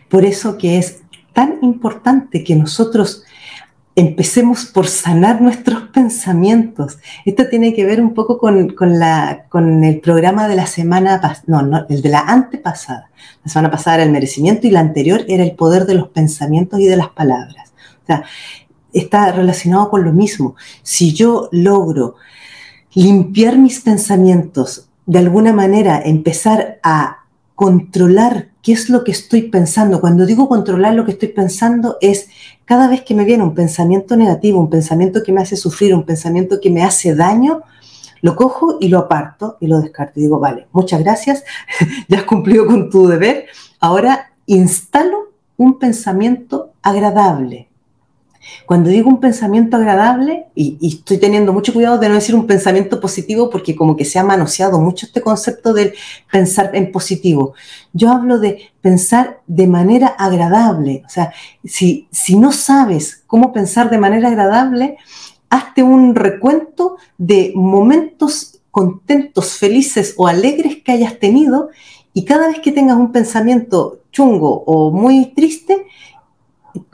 Por 0.09 0.25
eso 0.25 0.57
que 0.57 0.79
es 0.79 1.03
tan 1.37 1.59
importante 1.61 2.42
que 2.42 2.57
nosotros 2.57 3.22
empecemos 3.94 4.64
por 4.64 4.87
sanar 4.87 5.42
nuestros 5.42 5.83
pensamientos. 5.90 6.96
Esto 7.27 7.46
tiene 7.51 7.75
que 7.75 7.85
ver 7.85 8.01
un 8.01 8.14
poco 8.14 8.38
con, 8.38 8.75
la, 8.99 9.44
con 9.51 9.85
el 9.85 10.01
programa 10.01 10.49
de 10.49 10.57
la 10.57 10.66
semana 10.66 11.20
pasada, 11.20 11.44
no, 11.46 11.61
no, 11.61 11.87
el 11.90 12.01
de 12.01 12.09
la 12.09 12.20
antepasada. 12.20 13.11
La 13.44 13.53
semana 13.53 13.70
pasada 13.70 13.96
era 13.96 14.05
el 14.05 14.12
merecimiento 14.12 14.66
y 14.66 14.70
la 14.70 14.81
anterior 14.81 15.27
era 15.29 15.44
el 15.44 15.53
poder 15.53 15.85
de 15.85 15.92
los 15.92 16.09
pensamientos 16.09 16.81
y 16.81 16.87
de 16.87 16.96
las 16.96 17.11
palabras. 17.11 17.75
O 18.03 18.07
sea, 18.07 18.25
está 18.94 19.31
relacionado 19.31 19.90
con 19.90 20.05
lo 20.05 20.14
mismo. 20.14 20.57
Si 20.83 21.12
yo 21.12 21.51
logro 21.53 22.14
limpiar 22.94 23.59
mis 23.59 23.81
pensamientos, 23.81 24.88
de 25.05 25.18
alguna 25.18 25.53
manera 25.53 26.01
empezar 26.03 26.81
a 26.83 27.25
controlar 27.55 28.49
qué 28.66 28.72
es 28.72 28.90
lo 28.90 29.05
que 29.05 29.12
estoy 29.12 29.42
pensando. 29.42 30.00
Cuando 30.00 30.26
digo 30.26 30.48
controlar 30.48 30.92
lo 30.94 31.05
que 31.05 31.12
estoy 31.12 31.29
pensando 31.29 31.98
es 32.00 32.29
cada 32.64 32.88
vez 32.88 33.02
que 33.02 33.14
me 33.14 33.24
viene 33.24 33.44
un 33.44 33.55
pensamiento 33.55 34.16
negativo, 34.16 34.59
un 34.59 34.70
pensamiento 34.70 35.22
que 35.22 35.31
me 35.31 35.40
hace 35.40 35.55
sufrir, 35.55 35.94
un 35.94 36.02
pensamiento 36.02 36.61
que 36.61 36.68
me 36.68 36.83
hace 36.83 37.14
daño, 37.14 37.62
lo 38.22 38.35
cojo 38.35 38.79
y 38.81 38.88
lo 38.88 38.98
aparto 38.98 39.57
y 39.61 39.68
lo 39.68 39.81
descarto. 39.81 40.18
Y 40.18 40.24
digo, 40.24 40.40
vale, 40.40 40.66
muchas 40.72 40.98
gracias, 40.98 41.44
ya 42.09 42.18
has 42.18 42.24
cumplido 42.24 42.66
con 42.66 42.90
tu 42.90 43.07
deber. 43.07 43.46
Ahora 43.79 44.33
instalo 44.46 45.31
un 45.57 45.79
pensamiento 45.79 46.72
agradable, 46.83 47.68
cuando 48.67 48.91
digo 48.91 49.09
un 49.09 49.21
pensamiento 49.21 49.77
agradable, 49.77 50.47
y, 50.55 50.79
estoy 50.87 51.19
teniendo 51.19 51.53
mucho 51.53 51.73
cuidado 51.73 51.99
de 51.99 52.09
no 52.09 52.15
decir 52.15 52.35
un 52.35 52.47
pensamiento 52.47 53.01
positivo 53.01 53.51
porque 53.51 53.77
como 53.77 53.97
que 53.97 54.05
se 54.05 54.19
ha 54.19 54.25
manoseado 54.25 54.81
mucho 54.81 55.07
este 55.07 55.21
concepto 55.21 55.73
del 55.73 55.95
pensar 56.31 56.71
en 56.75 56.91
positivo. 56.91 57.55
Yo 57.93 58.11
hablo 58.11 58.39
de 58.39 58.71
pensar 58.81 59.41
de 59.47 59.67
manera 59.67 60.09
agradable. 60.09 61.03
O 61.07 61.09
sea, 61.09 61.33
si, 61.65 62.09
si 62.11 62.37
no 62.37 62.53
sabes 62.53 63.23
cómo 63.27 63.53
pensar 63.53 63.91
de 63.91 63.99
manera 63.99 64.29
agradable, 64.29 64.97
hazte 65.51 65.83
un 65.83 66.15
recuento 66.15 66.97
de 67.19 67.53
momentos 67.55 68.61
contentos, 68.71 69.55
felices 69.55 70.15
o 70.19 70.27
alegres 70.27 70.83
que 70.85 70.93
hayas 70.93 71.19
tenido 71.19 71.71
y 72.13 72.25
cada 72.25 72.49
vez 72.49 72.61
que 72.61 72.73
tengas 72.73 72.97
un 72.97 73.13
pensamiento 73.13 74.01
chungo 74.11 74.65
o 74.67 74.91
muy 74.91 75.33
triste, 75.35 75.87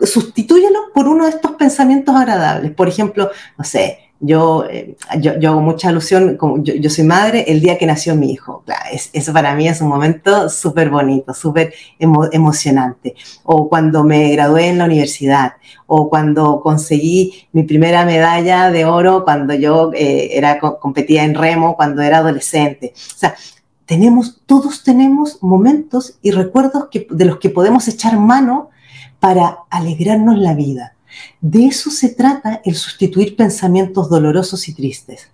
sustitúyelo 0.01 0.93
por 0.95 1.09
uno 1.09 1.25
de 1.25 1.31
estos 1.31 1.53
pensamientos 1.53 2.15
agradables. 2.15 2.73
Por 2.73 2.89
ejemplo, 2.89 3.31
no 3.57 3.65
sé, 3.65 3.99
yo, 4.25 4.65
eh, 4.71 4.97
yo, 5.19 5.51
hago 5.51 5.61
mucha 5.61 5.89
alusión, 5.89 6.37
como 6.37 6.63
yo, 6.63 6.89
soy 6.89 7.05
madre, 7.05 7.45
el 7.49 7.61
día 7.61 7.77
que 7.77 7.87
nació 7.87 8.15
mi 8.15 8.31
hijo. 8.31 8.65
eso 9.13 9.33
para 9.33 9.55
mí 9.57 9.67
es 9.67 9.81
un 9.81 9.89
momento 9.89 10.49
súper 10.49 10.91
bonito, 10.91 11.35
súper 11.35 11.75
emocionante. 11.99 13.17
O 13.43 13.69
cuando 13.69 14.05
me 14.05 14.31
gradué 14.31 14.69
en 14.69 14.79
la 14.79 14.85
universidad, 14.85 15.55
o 15.87 16.09
cuando 16.09 16.61
conseguí 16.61 17.49
mi 17.53 17.65
primera 17.65 18.05
medalla 18.05 18.71
de 18.71 18.85
oro 18.85 19.25
cuando 19.25 19.55
yo 19.55 19.91
eh, 19.93 20.31
era, 20.33 20.61
competía 20.61 21.25
en 21.25 21.35
remo, 21.35 21.75
cuando 21.75 22.01
era 22.01 22.19
adolescente. 22.19 22.93
O 22.95 23.19
sea, 23.19 23.35
tenemos, 23.87 24.41
todos 24.47 24.85
tenemos 24.85 25.43
momentos 25.43 26.19
y 26.23 26.31
recuerdos 26.31 26.87
que, 26.93 27.09
de 27.11 27.25
los 27.25 27.39
que 27.39 27.51
podemos 27.51 27.89
echar 27.89 28.17
mano 28.19 28.71
para 29.23 29.59
alegrarnos 29.71 30.37
la 30.37 30.53
vida. 30.53 30.97
De 31.41 31.67
eso 31.67 31.93
se 31.93 32.09
trata 32.09 32.61
el 32.65 32.75
sustituir 32.75 33.37
pensamientos 33.37 34.11
dolorosos 34.11 34.67
y 34.67 34.75
tristes. 34.75 35.29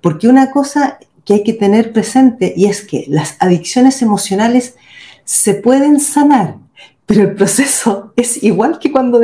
Porque 0.00 0.26
una 0.26 0.50
cosa 0.50 0.98
que 1.22 1.34
hay 1.34 1.42
que 1.44 1.52
tener 1.52 1.92
presente 1.92 2.54
y 2.56 2.64
es 2.64 2.80
que 2.80 3.04
las 3.08 3.36
adicciones 3.38 4.00
emocionales 4.00 4.76
se 5.24 5.52
pueden 5.52 6.00
sanar, 6.00 6.56
pero 7.04 7.24
el 7.24 7.34
proceso 7.34 8.14
es 8.16 8.42
igual 8.42 8.78
que 8.78 8.90
cuando 8.90 9.20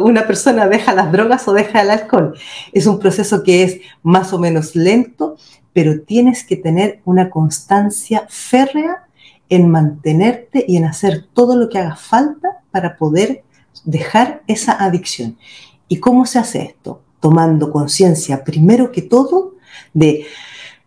una 0.00 0.28
persona 0.28 0.68
deja 0.68 0.94
las 0.94 1.10
drogas 1.10 1.48
o 1.48 1.52
deja 1.52 1.82
el 1.82 1.90
alcohol. 1.90 2.38
Es 2.72 2.86
un 2.86 3.00
proceso 3.00 3.42
que 3.42 3.64
es 3.64 3.80
más 4.04 4.32
o 4.32 4.38
menos 4.38 4.76
lento, 4.76 5.38
pero 5.72 6.02
tienes 6.02 6.44
que 6.44 6.54
tener 6.54 7.00
una 7.04 7.30
constancia 7.30 8.26
férrea 8.28 9.08
en 9.50 9.68
mantenerte 9.68 10.64
y 10.66 10.78
en 10.78 10.86
hacer 10.86 11.26
todo 11.34 11.56
lo 11.56 11.68
que 11.68 11.78
haga 11.78 11.96
falta 11.96 12.62
para 12.70 12.96
poder 12.96 13.44
dejar 13.84 14.42
esa 14.46 14.72
adicción. 14.72 15.36
¿Y 15.88 15.98
cómo 15.98 16.24
se 16.24 16.38
hace 16.38 16.62
esto? 16.62 17.02
Tomando 17.20 17.70
conciencia, 17.70 18.44
primero 18.44 18.92
que 18.92 19.02
todo, 19.02 19.56
de 19.92 20.24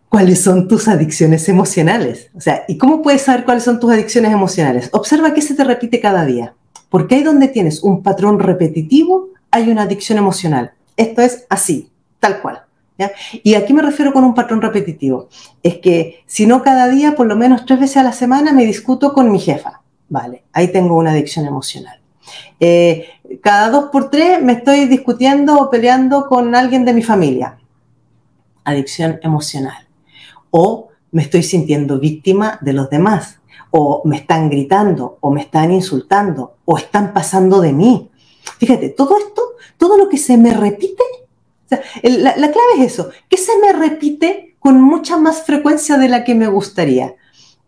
cuáles 0.08 0.42
son 0.42 0.66
tus 0.66 0.88
adicciones 0.88 1.48
emocionales. 1.48 2.30
O 2.34 2.40
sea, 2.40 2.64
¿y 2.66 2.78
cómo 2.78 3.02
puedes 3.02 3.22
saber 3.22 3.44
cuáles 3.44 3.64
son 3.64 3.78
tus 3.78 3.92
adicciones 3.92 4.32
emocionales? 4.32 4.88
Observa 4.92 5.34
qué 5.34 5.42
se 5.42 5.54
te 5.54 5.64
repite 5.64 6.00
cada 6.00 6.24
día. 6.24 6.54
Porque 6.88 7.16
ahí 7.16 7.22
donde 7.22 7.48
tienes 7.48 7.82
un 7.82 8.02
patrón 8.02 8.38
repetitivo, 8.38 9.28
hay 9.50 9.68
una 9.68 9.82
adicción 9.82 10.16
emocional. 10.18 10.72
Esto 10.96 11.22
es 11.22 11.44
así, 11.48 11.90
tal 12.20 12.40
cual. 12.40 12.63
Y 13.42 13.54
aquí 13.54 13.72
me 13.72 13.82
refiero 13.82 14.12
con 14.12 14.24
un 14.24 14.34
patrón 14.34 14.62
repetitivo. 14.62 15.28
Es 15.62 15.78
que 15.78 16.22
si 16.26 16.46
no 16.46 16.62
cada 16.62 16.88
día, 16.88 17.16
por 17.16 17.26
lo 17.26 17.36
menos 17.36 17.66
tres 17.66 17.80
veces 17.80 17.96
a 17.98 18.02
la 18.02 18.12
semana, 18.12 18.52
me 18.52 18.64
discuto 18.64 19.12
con 19.12 19.32
mi 19.32 19.38
jefa. 19.38 19.82
Vale, 20.08 20.44
ahí 20.52 20.68
tengo 20.68 20.96
una 20.96 21.10
adicción 21.10 21.46
emocional. 21.46 22.00
Eh, 22.60 23.08
cada 23.42 23.70
dos 23.70 23.90
por 23.90 24.10
tres 24.10 24.40
me 24.42 24.52
estoy 24.54 24.86
discutiendo 24.86 25.58
o 25.58 25.70
peleando 25.70 26.28
con 26.28 26.54
alguien 26.54 26.84
de 26.84 26.94
mi 26.94 27.02
familia. 27.02 27.58
Adicción 28.62 29.18
emocional. 29.22 29.88
O 30.50 30.88
me 31.10 31.22
estoy 31.22 31.42
sintiendo 31.42 31.98
víctima 31.98 32.58
de 32.60 32.72
los 32.72 32.90
demás. 32.90 33.40
O 33.70 34.02
me 34.04 34.18
están 34.18 34.50
gritando, 34.50 35.18
o 35.20 35.30
me 35.30 35.40
están 35.40 35.72
insultando, 35.72 36.58
o 36.64 36.78
están 36.78 37.12
pasando 37.12 37.60
de 37.60 37.72
mí. 37.72 38.08
Fíjate, 38.58 38.90
todo 38.90 39.18
esto, 39.18 39.42
todo 39.76 39.98
lo 39.98 40.08
que 40.08 40.16
se 40.16 40.36
me 40.36 40.54
repite, 40.54 41.02
la, 42.02 42.36
la 42.36 42.50
clave 42.50 42.72
es 42.78 42.92
eso, 42.92 43.10
que 43.28 43.36
se 43.36 43.52
me 43.58 43.72
repite 43.72 44.56
con 44.58 44.80
mucha 44.80 45.16
más 45.16 45.42
frecuencia 45.42 45.98
de 45.98 46.08
la 46.08 46.24
que 46.24 46.34
me 46.34 46.46
gustaría. 46.46 47.14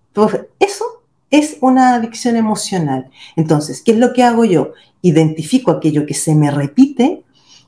Entonces, 0.09 0.47
eso 0.59 0.85
es 1.31 1.59
una 1.61 1.95
adicción 1.95 2.37
emocional. 2.37 3.11
Entonces, 3.37 3.83
¿qué 3.83 3.93
es 3.93 3.99
lo 3.99 4.13
que 4.13 4.23
hago 4.23 4.45
yo? 4.45 4.73
Identifico 5.03 5.71
aquello 5.71 6.07
que 6.07 6.15
se 6.15 6.35
me 6.35 6.51
repite 6.51 7.25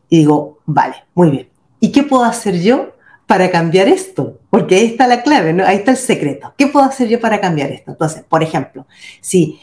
y 0.08 0.18
digo, 0.18 0.58
vale, 0.64 0.96
muy 1.14 1.30
bien. 1.30 1.48
¿Y 1.80 1.92
qué 1.92 2.02
puedo 2.02 2.24
hacer 2.24 2.60
yo 2.60 2.94
para 3.26 3.50
cambiar 3.50 3.88
esto? 3.88 4.38
Porque 4.50 4.76
ahí 4.76 4.86
está 4.86 5.06
la 5.06 5.22
clave, 5.22 5.52
¿no? 5.52 5.64
ahí 5.64 5.76
está 5.76 5.90
el 5.90 5.96
secreto. 5.96 6.54
¿Qué 6.56 6.66
puedo 6.66 6.86
hacer 6.86 7.08
yo 7.08 7.20
para 7.20 7.40
cambiar 7.40 7.70
esto? 7.70 7.90
Entonces, 7.90 8.24
por 8.26 8.42
ejemplo, 8.42 8.86
si, 9.20 9.60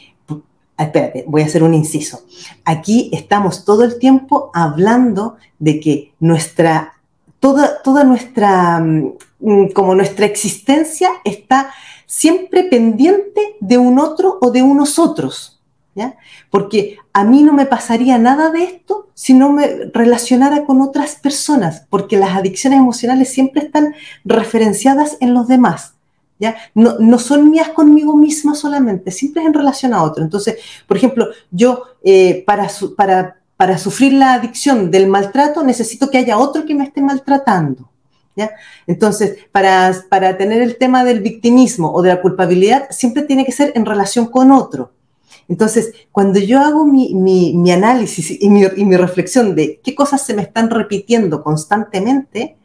espérate, 0.78 1.24
voy 1.26 1.42
a 1.42 1.46
hacer 1.46 1.62
un 1.62 1.74
inciso. 1.74 2.24
Aquí 2.64 3.10
estamos 3.12 3.64
todo 3.64 3.84
el 3.84 3.98
tiempo 3.98 4.50
hablando 4.54 5.36
de 5.58 5.80
que 5.80 6.12
nuestra, 6.20 6.94
toda, 7.40 7.82
toda 7.82 8.04
nuestra, 8.04 8.78
mm, 8.80 9.68
como 9.74 9.94
nuestra 9.94 10.26
existencia 10.26 11.08
está 11.24 11.70
siempre 12.06 12.64
pendiente 12.64 13.56
de 13.60 13.78
un 13.78 13.98
otro 13.98 14.38
o 14.40 14.50
de 14.50 14.62
unos 14.62 14.98
otros. 14.98 15.60
¿ya? 15.94 16.16
Porque 16.50 16.98
a 17.12 17.24
mí 17.24 17.42
no 17.42 17.52
me 17.52 17.66
pasaría 17.66 18.18
nada 18.18 18.50
de 18.50 18.64
esto 18.64 19.08
si 19.14 19.32
no 19.32 19.50
me 19.50 19.86
relacionara 19.94 20.66
con 20.66 20.82
otras 20.82 21.16
personas, 21.16 21.86
porque 21.88 22.18
las 22.18 22.36
adicciones 22.36 22.78
emocionales 22.78 23.32
siempre 23.32 23.62
están 23.62 23.94
referenciadas 24.24 25.16
en 25.20 25.32
los 25.32 25.48
demás. 25.48 25.95
¿Ya? 26.38 26.56
No, 26.74 26.98
no, 26.98 27.18
son 27.18 27.50
mías 27.50 27.70
conmigo 27.70 28.14
misma 28.14 28.54
solamente, 28.54 29.10
siempre 29.10 29.42
es 29.42 29.48
en 29.48 29.54
relación 29.54 29.94
a 29.94 30.02
otro. 30.02 30.22
Entonces, 30.22 30.56
por 30.86 30.96
ejemplo, 30.96 31.28
yo 31.50 31.82
eh, 32.04 32.44
para, 32.46 32.68
para, 32.96 33.40
para 33.56 33.78
sufrir 33.78 34.12
la 34.12 34.34
adicción 34.34 34.90
del 34.90 35.06
maltrato 35.06 35.62
necesito 35.62 36.10
que 36.10 36.18
haya 36.18 36.36
otro 36.36 36.66
que 36.66 36.74
me 36.74 36.84
esté 36.84 37.00
maltratando. 37.00 37.88
Entonces, 38.86 39.38
para, 39.50 39.94
para 40.08 40.36
tener 40.36 40.62
el 40.62 40.76
tema 40.76 41.04
del 41.04 41.20
victimismo 41.20 41.92
o 41.92 42.02
de 42.02 42.10
la 42.10 42.20
culpabilidad, 42.20 42.88
siempre 42.90 43.22
tiene 43.22 43.44
que 43.44 43.52
ser 43.52 43.72
en 43.74 43.86
relación 43.86 44.26
con 44.26 44.50
otro. 44.50 44.92
Entonces, 45.48 45.92
cuando 46.10 46.40
yo 46.40 46.58
hago 46.58 46.84
mi, 46.84 47.14
mi, 47.14 47.70
análisis 47.70 48.30
y 48.40 48.50
mi, 48.50 48.64
y 48.76 48.84
mi, 48.84 48.96
reflexión 48.96 49.54
de 49.54 49.80
qué 49.82 49.94
cosas 49.94 50.26
se 50.26 50.34
me 50.34 50.42
están 50.42 50.70
repitiendo 50.70 51.42
constantemente, 51.42 52.56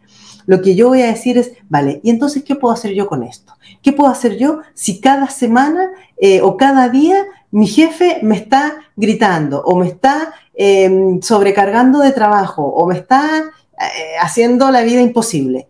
lo 0.46 0.62
que 0.62 0.76
yo 0.76 0.90
voy 0.90 1.02
a 1.02 1.08
decir 1.08 1.38
es, 1.38 1.52
vale, 1.70 2.00
¿y 2.04 2.10
entonces 2.10 2.44
qué 2.44 2.56
puedo 2.56 2.74
hacer 2.74 2.94
yo 2.94 3.08
con 3.08 3.24
esto? 3.24 3.54
¿Qué 3.82 3.92
puedo 3.92 4.10
hacer 4.10 4.38
yo 4.38 4.60
si 4.74 5.00
cada 5.00 5.30
semana 5.30 5.90
eh, 6.18 6.42
o 6.42 6.58
cada 6.58 6.90
día 6.90 7.26
mi 7.52 7.68
jefe 7.68 8.20
me 8.22 8.38
está 8.38 8.78
gritando 8.96 9.62
o 9.62 9.76
me 9.78 9.88
está 9.88 10.34
em, 10.54 11.22
sobrecargando 11.22 12.00
de 12.00 12.12
trabajo 12.12 12.64
o 12.64 12.88
me 12.88 12.96
está 12.96 13.52
eh, 13.82 14.16
haciendo 14.22 14.70
la 14.72 14.84
vida 14.84 15.02
imposible. 15.02 15.68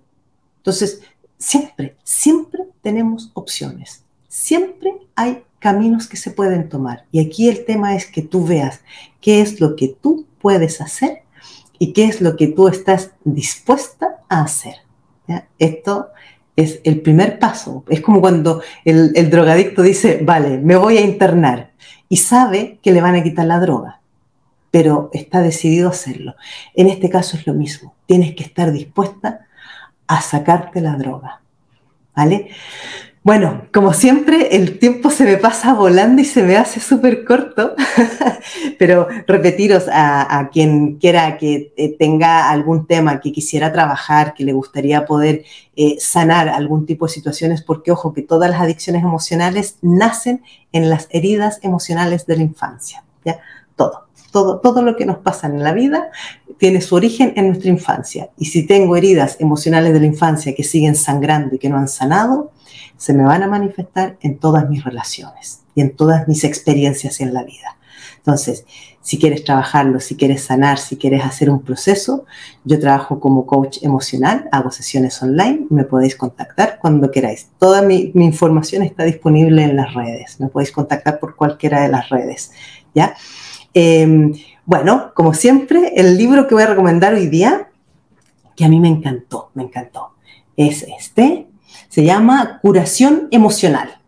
Entonces, 0.57 1.01
siempre, 1.37 1.95
siempre 2.03 2.65
tenemos 2.81 3.31
opciones. 3.33 4.03
Siempre 4.27 4.95
hay 5.15 5.43
caminos 5.59 6.07
que 6.07 6.17
se 6.17 6.31
pueden 6.31 6.69
tomar. 6.69 7.05
Y 7.11 7.25
aquí 7.25 7.47
el 7.47 7.65
tema 7.65 7.95
es 7.95 8.05
que 8.05 8.21
tú 8.21 8.45
veas 8.45 8.81
qué 9.21 9.41
es 9.41 9.59
lo 9.61 9.75
que 9.75 9.87
tú 9.87 10.25
puedes 10.39 10.81
hacer 10.81 11.23
y 11.81 11.93
qué 11.93 12.05
es 12.05 12.21
lo 12.21 12.35
que 12.35 12.47
tú 12.47 12.67
estás 12.67 13.09
dispuesta 13.23 14.21
a 14.29 14.43
hacer. 14.43 14.75
Esto 15.57 16.09
es 16.55 16.79
el 16.83 17.01
primer 17.01 17.39
paso. 17.39 17.83
Es 17.89 18.01
como 18.01 18.21
cuando 18.21 18.61
el, 18.85 19.13
el 19.15 19.31
drogadicto 19.31 19.81
dice, 19.81 20.19
vale, 20.21 20.59
me 20.59 20.75
voy 20.75 20.97
a 20.97 21.01
internar 21.01 21.71
y 22.07 22.17
sabe 22.17 22.77
que 22.83 22.91
le 22.91 23.01
van 23.01 23.15
a 23.15 23.23
quitar 23.23 23.47
la 23.47 23.59
droga. 23.59 24.01
pero 24.71 25.09
está 25.13 25.41
decidido 25.41 25.89
a 25.89 25.91
hacerlo. 25.91 26.35
En 26.73 26.87
este 26.87 27.09
caso 27.09 27.37
es 27.37 27.45
lo 27.45 27.53
mismo, 27.53 27.93
tienes 28.05 28.33
que 28.33 28.43
estar 28.43 28.71
dispuesta 28.71 29.45
a 30.07 30.21
sacarte 30.21 30.81
la 30.81 30.95
droga, 30.95 31.41
¿vale? 32.15 32.49
Bueno, 33.23 33.67
como 33.71 33.93
siempre, 33.93 34.55
el 34.55 34.79
tiempo 34.79 35.11
se 35.11 35.25
me 35.25 35.37
pasa 35.37 35.75
volando 35.75 36.23
y 36.23 36.25
se 36.25 36.41
me 36.41 36.57
hace 36.57 36.79
súper 36.79 37.23
corto, 37.23 37.75
pero 38.79 39.07
repetiros 39.27 39.83
a, 39.91 40.49
quien 40.51 40.95
quiera 40.95 41.37
que 41.37 41.71
eh, 41.77 41.95
tenga 41.99 42.49
algún 42.49 42.87
tema 42.87 43.19
que 43.19 43.31
quisiera 43.31 43.71
trabajar, 43.71 44.33
que 44.33 44.43
le 44.43 44.53
gustaría 44.53 45.05
poder 45.05 45.43
eh, 45.75 45.97
sanar 45.99 46.49
algún 46.49 46.87
tipo 46.87 47.05
de 47.05 47.13
situaciones, 47.13 47.61
porque 47.61 47.91
ojo 47.91 48.11
que 48.11 48.23
todas 48.23 48.49
las 48.49 48.59
adicciones 48.59 49.03
emocionales 49.03 49.77
nacen 49.83 50.41
en 50.71 50.89
las 50.89 51.07
heridas 51.11 51.59
emocionales 51.61 52.25
de 52.25 52.37
la 52.37 52.41
infancia, 52.41 53.03
¿ya? 53.23 53.37
Todo. 53.75 54.07
Todo, 54.31 54.61
todo, 54.61 54.81
lo 54.81 54.95
que 54.95 55.05
nos 55.05 55.17
pasa 55.17 55.47
en 55.47 55.61
la 55.61 55.73
vida 55.73 56.09
tiene 56.57 56.79
su 56.79 56.95
origen 56.95 57.33
en 57.35 57.47
nuestra 57.49 57.69
infancia. 57.69 58.29
Y 58.37 58.45
si 58.45 58.65
tengo 58.65 58.95
heridas 58.95 59.35
emocionales 59.41 59.91
de 59.91 59.99
la 59.99 60.05
infancia 60.05 60.55
que 60.55 60.63
siguen 60.63 60.95
sangrando 60.95 61.55
y 61.55 61.59
que 61.59 61.67
no 61.67 61.75
han 61.75 61.89
sanado, 61.89 62.51
se 63.01 63.15
me 63.15 63.23
van 63.23 63.41
a 63.41 63.47
manifestar 63.47 64.15
en 64.21 64.37
todas 64.37 64.69
mis 64.69 64.83
relaciones 64.83 65.63
y 65.73 65.81
en 65.81 65.95
todas 65.95 66.27
mis 66.27 66.43
experiencias 66.43 67.19
en 67.19 67.33
la 67.33 67.43
vida. 67.43 67.79
Entonces, 68.17 68.63
si 69.01 69.17
quieres 69.17 69.43
trabajarlo, 69.43 69.99
si 69.99 70.15
quieres 70.15 70.43
sanar, 70.43 70.77
si 70.77 70.97
quieres 70.97 71.25
hacer 71.25 71.49
un 71.49 71.63
proceso, 71.63 72.25
yo 72.63 72.79
trabajo 72.79 73.19
como 73.19 73.47
coach 73.47 73.79
emocional, 73.81 74.47
hago 74.51 74.69
sesiones 74.69 75.19
online, 75.23 75.65
me 75.71 75.83
podéis 75.83 76.15
contactar 76.15 76.77
cuando 76.79 77.09
queráis. 77.09 77.49
Toda 77.57 77.81
mi, 77.81 78.11
información 78.13 78.83
está 78.83 79.03
disponible 79.03 79.63
en 79.63 79.77
las 79.77 79.95
redes, 79.95 80.39
me 80.39 80.49
podéis 80.49 80.71
contactar 80.71 81.19
por 81.19 81.35
cualquiera 81.35 81.81
de 81.81 81.87
las 81.87 82.07
redes, 82.09 82.51
¿ya? 82.93 83.15
Em, 83.73 84.31
bueno, 84.63 85.11
como 85.15 85.33
siempre, 85.33 85.93
el 85.95 86.19
libro 86.19 86.47
que 86.47 86.53
voy 86.53 86.65
a 86.65 86.67
recomendar 86.67 87.15
hoy 87.15 87.25
día, 87.25 87.67
que 88.55 88.63
a 88.63 88.69
mí 88.69 88.79
me 88.79 88.89
encantó, 88.89 89.49
me 89.55 89.63
encantó, 89.63 90.11
es 90.55 90.85
este, 90.99 91.47
se 91.91 92.05
llama 92.05 92.59
Curación 92.61 93.27
Emocional. 93.31 93.99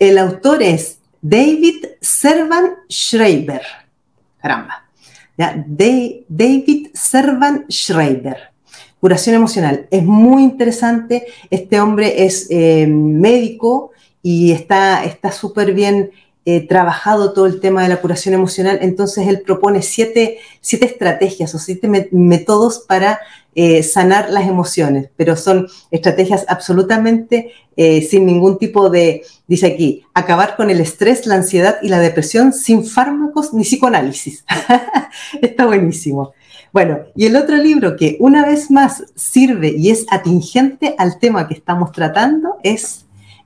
El 0.00 0.18
autor 0.18 0.64
es 0.64 0.98
David 1.22 1.86
Servan 2.00 2.74
Schreiber. 2.90 3.62
Caramba. 4.42 4.84
David 5.36 6.88
Servan 6.92 7.66
Schreiber. 7.70 8.36
Curación 8.98 9.36
emocional. 9.36 9.86
Es 9.92 10.02
muy 10.02 10.42
interesante. 10.42 11.26
Este 11.50 11.80
hombre 11.80 12.24
es 12.24 12.48
eh, 12.50 12.88
médico 12.88 13.92
y 14.20 14.50
está 14.50 15.04
súper 15.30 15.72
bien 15.72 16.10
eh, 16.46 16.66
trabajado 16.66 17.32
todo 17.32 17.46
el 17.46 17.58
tema 17.58 17.82
de 17.82 17.88
la 17.88 18.00
curación 18.00 18.34
emocional. 18.34 18.78
Entonces 18.82 19.26
él 19.28 19.40
propone 19.40 19.80
siete, 19.80 20.38
siete 20.60 20.86
estrategias 20.86 21.54
o 21.54 21.58
siete 21.58 21.88
métodos 22.12 22.80
para 22.80 23.20
eh, 23.54 23.82
sanar 23.82 24.30
las 24.30 24.48
emociones, 24.48 25.08
pero 25.16 25.36
son 25.36 25.68
estrategias 25.90 26.44
absolutamente 26.48 27.52
eh, 27.76 28.02
sin 28.02 28.26
ningún 28.26 28.58
tipo 28.58 28.90
de, 28.90 29.22
dice 29.46 29.68
aquí, 29.68 30.04
acabar 30.12 30.56
con 30.56 30.70
el 30.70 30.80
estrés, 30.80 31.24
la 31.26 31.36
ansiedad 31.36 31.76
y 31.80 31.88
la 31.88 32.00
depresión 32.00 32.52
sin 32.52 32.84
fármacos 32.84 33.54
ni 33.54 33.62
psicoanálisis. 33.62 34.44
Está 35.40 35.66
buenísimo. 35.66 36.34
Bueno, 36.72 36.98
y 37.14 37.26
el 37.26 37.36
otro 37.36 37.56
libro 37.56 37.94
que 37.96 38.16
una 38.18 38.44
vez 38.44 38.70
más 38.70 39.04
sirve 39.14 39.68
y 39.68 39.90
es 39.90 40.04
atingente 40.10 40.96
al 40.98 41.20
tema 41.20 41.46
que 41.46 41.54
estamos 41.54 41.92
tratando 41.92 42.56
es 42.64 43.03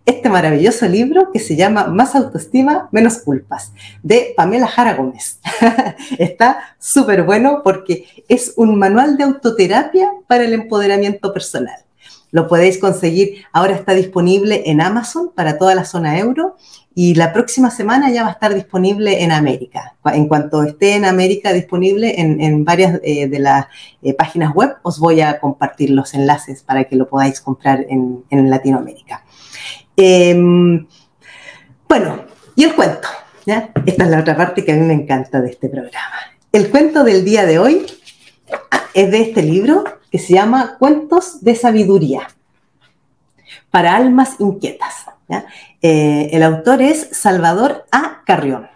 este 0.08 0.30
maravilloso 0.30 0.88
libro 0.88 1.30
que 1.30 1.38
se 1.38 1.54
llama 1.54 1.88
Más 1.88 2.14
autoestima, 2.14 2.88
menos 2.92 3.18
culpas, 3.18 3.74
de 4.02 4.32
Pamela 4.34 4.66
Jara 4.66 4.94
Gómez. 4.94 5.38
Está 6.18 6.60
súper 6.78 7.24
bueno 7.24 7.60
porque 7.62 8.06
es 8.26 8.54
un 8.56 8.78
manual 8.78 9.18
de 9.18 9.24
autoterapia 9.24 10.10
para 10.26 10.44
el 10.44 10.54
empoderamiento 10.54 11.30
personal. 11.34 11.84
Lo 12.30 12.48
podéis 12.48 12.78
conseguir, 12.78 13.44
ahora 13.52 13.74
está 13.74 13.94
disponible 13.94 14.64
en 14.66 14.82
Amazon 14.82 15.30
para 15.34 15.56
toda 15.56 15.74
la 15.74 15.86
zona 15.86 16.18
euro 16.18 16.56
y 16.94 17.14
la 17.14 17.32
próxima 17.32 17.70
semana 17.70 18.10
ya 18.10 18.22
va 18.22 18.28
a 18.28 18.32
estar 18.32 18.54
disponible 18.54 19.22
en 19.22 19.32
América. 19.32 19.94
En 20.04 20.28
cuanto 20.28 20.62
esté 20.62 20.94
en 20.94 21.06
América 21.06 21.54
disponible 21.54 22.20
en, 22.20 22.64
varias 22.66 23.00
eh, 23.02 23.28
de 23.28 23.38
las 23.38 23.66
eh, 24.02 24.12
páginas 24.12 24.54
web, 24.54 24.76
os 24.82 24.98
voy 24.98 25.22
a 25.22 25.40
compartir 25.40 25.88
los 25.88 26.12
enlaces 26.12 26.62
para 26.62 26.84
que 26.84 26.96
lo 26.96 27.08
podáis 27.08 27.40
comprar 27.40 27.86
en, 27.88 28.24
en 28.28 28.50
Latinoamérica. 28.50 29.24
Em, 30.00 30.86
bueno, 31.88 32.24
y 32.54 32.62
el 32.62 32.76
cuento. 32.76 33.08
Esta 33.44 34.04
es 34.04 34.10
la 34.10 34.20
otra 34.20 34.36
parte 34.36 34.64
que 34.64 34.70
a 34.70 34.76
mí 34.76 34.82
me 34.82 34.94
encanta 34.94 35.40
de 35.40 35.50
este 35.50 35.68
programa. 35.68 36.14
El 36.52 36.70
cuento 36.70 37.02
del 37.02 37.24
día 37.24 37.44
de 37.46 37.58
hoy 37.58 37.84
es 38.94 39.10
de 39.10 39.20
este 39.20 39.42
libro 39.42 39.82
que 40.12 40.20
se 40.20 40.34
llama 40.34 40.76
Cuentos 40.78 41.42
de 41.42 41.56
Sabiduría 41.56 42.28
para 43.72 43.96
Almas 43.96 44.36
Inquietas. 44.38 45.06
Eh, 45.82 46.30
el 46.30 46.44
autor 46.44 46.80
es 46.80 47.08
Salvador 47.10 47.84
A. 47.90 48.22
Carrión. 48.24 48.68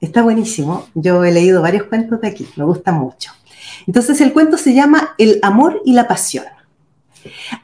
Está 0.00 0.22
buenísimo. 0.22 0.88
Yo 0.94 1.22
he 1.22 1.32
leído 1.32 1.60
varios 1.60 1.84
cuentos 1.84 2.18
de 2.22 2.28
aquí, 2.28 2.48
me 2.56 2.64
gusta 2.64 2.92
mucho. 2.92 3.30
Entonces 3.86 4.22
el 4.22 4.32
cuento 4.32 4.56
se 4.56 4.72
llama 4.72 5.14
El 5.18 5.38
amor 5.42 5.82
y 5.84 5.92
la 5.92 6.08
pasión. 6.08 6.46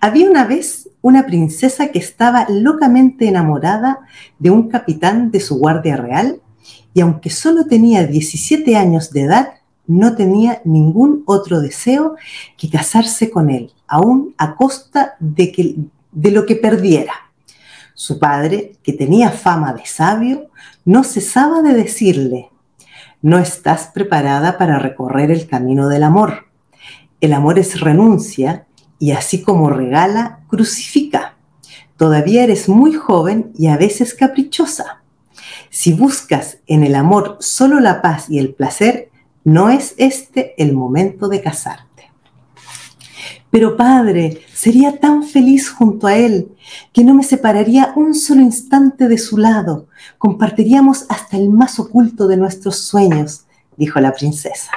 Había 0.00 0.30
una 0.30 0.44
vez 0.44 0.88
una 1.00 1.26
princesa 1.26 1.88
que 1.88 1.98
estaba 1.98 2.46
locamente 2.48 3.28
enamorada 3.28 4.00
de 4.38 4.50
un 4.50 4.68
capitán 4.68 5.30
de 5.30 5.40
su 5.40 5.58
guardia 5.58 5.96
real 5.96 6.40
y 6.94 7.00
aunque 7.00 7.30
solo 7.30 7.66
tenía 7.66 8.06
17 8.06 8.76
años 8.76 9.12
de 9.12 9.22
edad, 9.22 9.48
no 9.86 10.14
tenía 10.14 10.60
ningún 10.64 11.22
otro 11.26 11.60
deseo 11.60 12.16
que 12.56 12.70
casarse 12.70 13.30
con 13.30 13.50
él, 13.50 13.72
aún 13.86 14.34
a 14.38 14.54
costa 14.54 15.14
de, 15.18 15.50
que, 15.52 15.76
de 16.12 16.30
lo 16.30 16.46
que 16.46 16.56
perdiera. 16.56 17.14
Su 17.94 18.18
padre, 18.18 18.76
que 18.82 18.92
tenía 18.92 19.30
fama 19.30 19.72
de 19.72 19.86
sabio, 19.86 20.48
no 20.84 21.04
cesaba 21.04 21.62
de 21.62 21.74
decirle, 21.74 22.50
no 23.20 23.38
estás 23.38 23.90
preparada 23.92 24.58
para 24.58 24.78
recorrer 24.78 25.30
el 25.30 25.46
camino 25.46 25.88
del 25.88 26.02
amor. 26.02 26.46
El 27.20 27.32
amor 27.32 27.58
es 27.58 27.80
renuncia 27.80 28.66
y 29.02 29.10
así 29.10 29.42
como 29.42 29.68
regala, 29.68 30.44
crucifica. 30.46 31.34
Todavía 31.96 32.44
eres 32.44 32.68
muy 32.68 32.92
joven 32.92 33.50
y 33.58 33.66
a 33.66 33.76
veces 33.76 34.14
caprichosa. 34.14 35.02
Si 35.70 35.92
buscas 35.92 36.58
en 36.68 36.84
el 36.84 36.94
amor 36.94 37.36
solo 37.40 37.80
la 37.80 38.00
paz 38.00 38.30
y 38.30 38.38
el 38.38 38.54
placer, 38.54 39.10
no 39.42 39.70
es 39.70 39.94
este 39.96 40.54
el 40.56 40.72
momento 40.72 41.26
de 41.26 41.40
casarte. 41.40 42.12
Pero 43.50 43.76
padre, 43.76 44.42
sería 44.54 45.00
tan 45.00 45.24
feliz 45.24 45.68
junto 45.68 46.06
a 46.06 46.14
él 46.14 46.52
que 46.92 47.02
no 47.02 47.12
me 47.12 47.24
separaría 47.24 47.92
un 47.96 48.14
solo 48.14 48.42
instante 48.42 49.08
de 49.08 49.18
su 49.18 49.36
lado. 49.36 49.88
Compartiríamos 50.16 51.06
hasta 51.08 51.36
el 51.36 51.50
más 51.50 51.80
oculto 51.80 52.28
de 52.28 52.36
nuestros 52.36 52.76
sueños, 52.76 53.46
dijo 53.76 53.98
la 53.98 54.12
princesa. 54.12 54.70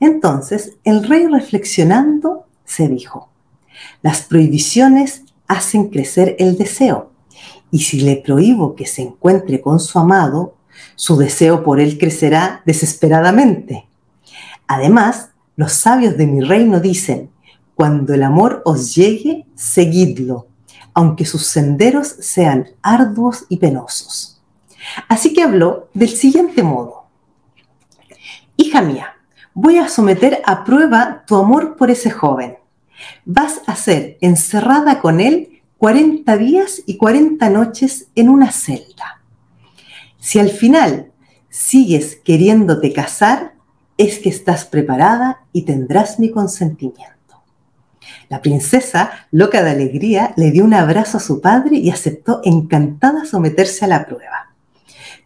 Entonces 0.00 0.78
el 0.82 1.04
rey 1.06 1.26
reflexionando 1.26 2.37
se 2.68 2.86
dijo, 2.86 3.30
las 4.02 4.22
prohibiciones 4.22 5.22
hacen 5.46 5.88
crecer 5.88 6.36
el 6.38 6.56
deseo, 6.58 7.10
y 7.70 7.80
si 7.80 8.00
le 8.00 8.16
prohíbo 8.16 8.74
que 8.74 8.86
se 8.86 9.02
encuentre 9.02 9.60
con 9.60 9.80
su 9.80 9.98
amado, 9.98 10.54
su 10.94 11.16
deseo 11.16 11.64
por 11.64 11.80
él 11.80 11.98
crecerá 11.98 12.62
desesperadamente. 12.66 13.88
Además, 14.66 15.30
los 15.56 15.72
sabios 15.72 16.16
de 16.16 16.26
mi 16.26 16.40
reino 16.40 16.80
dicen, 16.80 17.30
cuando 17.74 18.14
el 18.14 18.22
amor 18.22 18.62
os 18.64 18.94
llegue, 18.94 19.46
seguidlo, 19.54 20.48
aunque 20.94 21.24
sus 21.24 21.46
senderos 21.46 22.08
sean 22.08 22.68
arduos 22.82 23.46
y 23.48 23.56
penosos. 23.58 24.40
Así 25.08 25.32
que 25.32 25.42
habló 25.42 25.88
del 25.94 26.08
siguiente 26.08 26.62
modo. 26.62 27.06
Hija 28.56 28.82
mía, 28.82 29.17
voy 29.60 29.78
a 29.78 29.88
someter 29.88 30.40
a 30.44 30.62
prueba 30.62 31.24
tu 31.26 31.34
amor 31.34 31.76
por 31.76 31.90
ese 31.90 32.10
joven. 32.10 32.58
Vas 33.24 33.60
a 33.66 33.74
ser 33.74 34.16
encerrada 34.20 35.00
con 35.00 35.20
él 35.20 35.62
40 35.78 36.36
días 36.36 36.80
y 36.86 36.96
40 36.96 37.50
noches 37.50 38.06
en 38.14 38.28
una 38.28 38.52
celda. 38.52 39.20
Si 40.20 40.38
al 40.38 40.50
final 40.50 41.10
sigues 41.48 42.20
queriéndote 42.24 42.92
casar, 42.92 43.54
es 43.96 44.20
que 44.20 44.28
estás 44.28 44.64
preparada 44.64 45.40
y 45.52 45.62
tendrás 45.62 46.20
mi 46.20 46.30
consentimiento. 46.30 47.42
La 48.28 48.40
princesa, 48.42 49.26
loca 49.32 49.64
de 49.64 49.70
alegría, 49.70 50.34
le 50.36 50.52
dio 50.52 50.64
un 50.64 50.74
abrazo 50.74 51.16
a 51.16 51.20
su 51.20 51.40
padre 51.40 51.78
y 51.78 51.90
aceptó 51.90 52.42
encantada 52.44 53.24
someterse 53.24 53.86
a 53.86 53.88
la 53.88 54.06
prueba. 54.06 54.54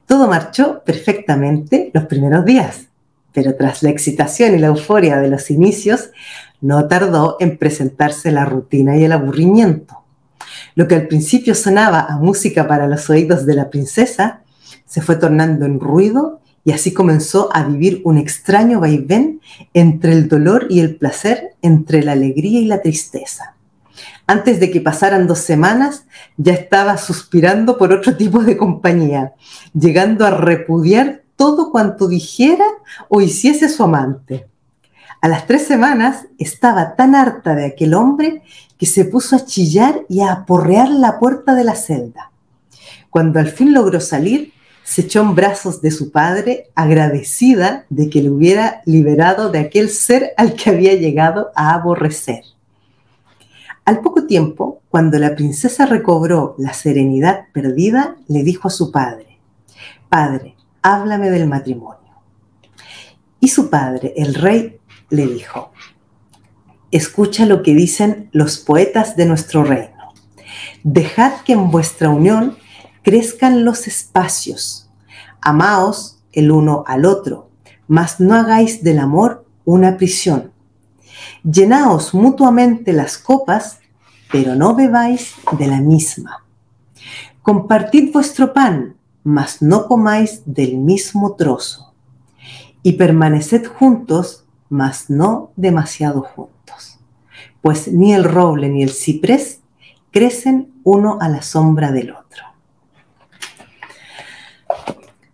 Todo 0.06 0.26
marchó 0.26 0.82
perfectamente 0.84 1.90
los 1.92 2.06
primeros 2.06 2.46
días. 2.46 2.88
Pero 3.32 3.54
tras 3.56 3.82
la 3.82 3.90
excitación 3.90 4.54
y 4.54 4.58
la 4.58 4.68
euforia 4.68 5.18
de 5.18 5.28
los 5.28 5.50
inicios, 5.50 6.10
no 6.60 6.86
tardó 6.86 7.36
en 7.40 7.58
presentarse 7.58 8.30
la 8.30 8.44
rutina 8.44 8.96
y 8.96 9.04
el 9.04 9.12
aburrimiento. 9.12 9.98
Lo 10.74 10.88
que 10.88 10.94
al 10.94 11.08
principio 11.08 11.54
sonaba 11.54 12.00
a 12.00 12.16
música 12.16 12.66
para 12.66 12.86
los 12.86 13.10
oídos 13.10 13.44
de 13.46 13.54
la 13.54 13.68
princesa, 13.68 14.42
se 14.86 15.02
fue 15.02 15.16
tornando 15.16 15.66
en 15.66 15.80
ruido 15.80 16.40
y 16.64 16.72
así 16.72 16.92
comenzó 16.92 17.48
a 17.52 17.64
vivir 17.64 18.00
un 18.04 18.18
extraño 18.18 18.80
vaivén 18.80 19.40
entre 19.74 20.12
el 20.12 20.28
dolor 20.28 20.66
y 20.70 20.80
el 20.80 20.96
placer, 20.96 21.54
entre 21.62 22.02
la 22.02 22.12
alegría 22.12 22.60
y 22.60 22.66
la 22.66 22.80
tristeza. 22.80 23.56
Antes 24.26 24.60
de 24.60 24.70
que 24.70 24.80
pasaran 24.80 25.26
dos 25.26 25.40
semanas, 25.40 26.04
ya 26.36 26.52
estaba 26.52 26.96
suspirando 26.96 27.76
por 27.76 27.92
otro 27.92 28.16
tipo 28.16 28.42
de 28.42 28.56
compañía, 28.56 29.32
llegando 29.74 30.24
a 30.24 30.30
repudiar 30.30 31.21
todo 31.36 31.70
cuanto 31.70 32.08
dijera 32.08 32.66
o 33.08 33.20
hiciese 33.20 33.68
su 33.68 33.82
amante. 33.82 34.48
A 35.20 35.28
las 35.28 35.46
tres 35.46 35.66
semanas 35.66 36.26
estaba 36.38 36.96
tan 36.96 37.14
harta 37.14 37.54
de 37.54 37.66
aquel 37.66 37.94
hombre 37.94 38.42
que 38.76 38.86
se 38.86 39.04
puso 39.04 39.36
a 39.36 39.44
chillar 39.44 40.02
y 40.08 40.20
a 40.20 40.32
aporrear 40.32 40.88
la 40.88 41.20
puerta 41.20 41.54
de 41.54 41.64
la 41.64 41.76
celda. 41.76 42.32
Cuando 43.10 43.38
al 43.38 43.48
fin 43.48 43.72
logró 43.72 44.00
salir, 44.00 44.52
se 44.82 45.02
echó 45.02 45.22
en 45.22 45.34
brazos 45.34 45.80
de 45.80 45.90
su 45.90 46.10
padre, 46.10 46.70
agradecida 46.74 47.86
de 47.88 48.10
que 48.10 48.20
le 48.20 48.30
hubiera 48.30 48.82
liberado 48.84 49.50
de 49.50 49.60
aquel 49.60 49.90
ser 49.90 50.32
al 50.36 50.54
que 50.54 50.70
había 50.70 50.94
llegado 50.94 51.52
a 51.54 51.72
aborrecer. 51.74 52.42
Al 53.84 54.00
poco 54.00 54.26
tiempo, 54.26 54.80
cuando 54.90 55.18
la 55.18 55.34
princesa 55.34 55.86
recobró 55.86 56.54
la 56.58 56.72
serenidad 56.72 57.46
perdida, 57.52 58.16
le 58.28 58.42
dijo 58.42 58.68
a 58.68 58.72
su 58.72 58.90
padre, 58.90 59.38
Padre, 60.08 60.56
háblame 60.82 61.30
del 61.30 61.46
matrimonio. 61.46 61.98
Y 63.40 63.48
su 63.48 63.70
padre, 63.70 64.12
el 64.16 64.34
rey, 64.34 64.78
le 65.10 65.26
dijo, 65.26 65.72
Escucha 66.90 67.46
lo 67.46 67.62
que 67.62 67.74
dicen 67.74 68.28
los 68.32 68.58
poetas 68.58 69.16
de 69.16 69.26
nuestro 69.26 69.64
reino. 69.64 70.12
Dejad 70.82 71.40
que 71.44 71.54
en 71.54 71.70
vuestra 71.70 72.10
unión 72.10 72.56
crezcan 73.02 73.64
los 73.64 73.86
espacios. 73.86 74.90
Amaos 75.40 76.22
el 76.32 76.50
uno 76.50 76.84
al 76.86 77.06
otro, 77.06 77.50
mas 77.88 78.20
no 78.20 78.34
hagáis 78.34 78.84
del 78.84 78.98
amor 78.98 79.46
una 79.64 79.96
prisión 79.96 80.52
Llenaos 81.44 82.14
mutuamente 82.14 82.92
las 82.92 83.18
copas, 83.18 83.80
pero 84.30 84.54
no 84.54 84.74
bebáis 84.74 85.34
de 85.58 85.66
la 85.66 85.80
misma. 85.80 86.44
Compartid 87.42 88.12
vuestro 88.12 88.52
pan, 88.52 88.94
mas 89.24 89.62
no 89.62 89.86
comáis 89.86 90.42
del 90.46 90.76
mismo 90.76 91.34
trozo. 91.34 91.94
Y 92.82 92.94
permaneced 92.94 93.66
juntos, 93.66 94.44
mas 94.68 95.08
no 95.08 95.52
demasiado 95.56 96.22
juntos. 96.22 96.98
Pues 97.60 97.88
ni 97.88 98.12
el 98.12 98.24
roble 98.24 98.68
ni 98.68 98.82
el 98.82 98.90
ciprés 98.90 99.60
crecen 100.10 100.72
uno 100.84 101.18
a 101.20 101.28
la 101.28 101.42
sombra 101.42 101.92
del 101.92 102.10
otro. 102.10 102.44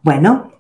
Bueno, 0.03 0.53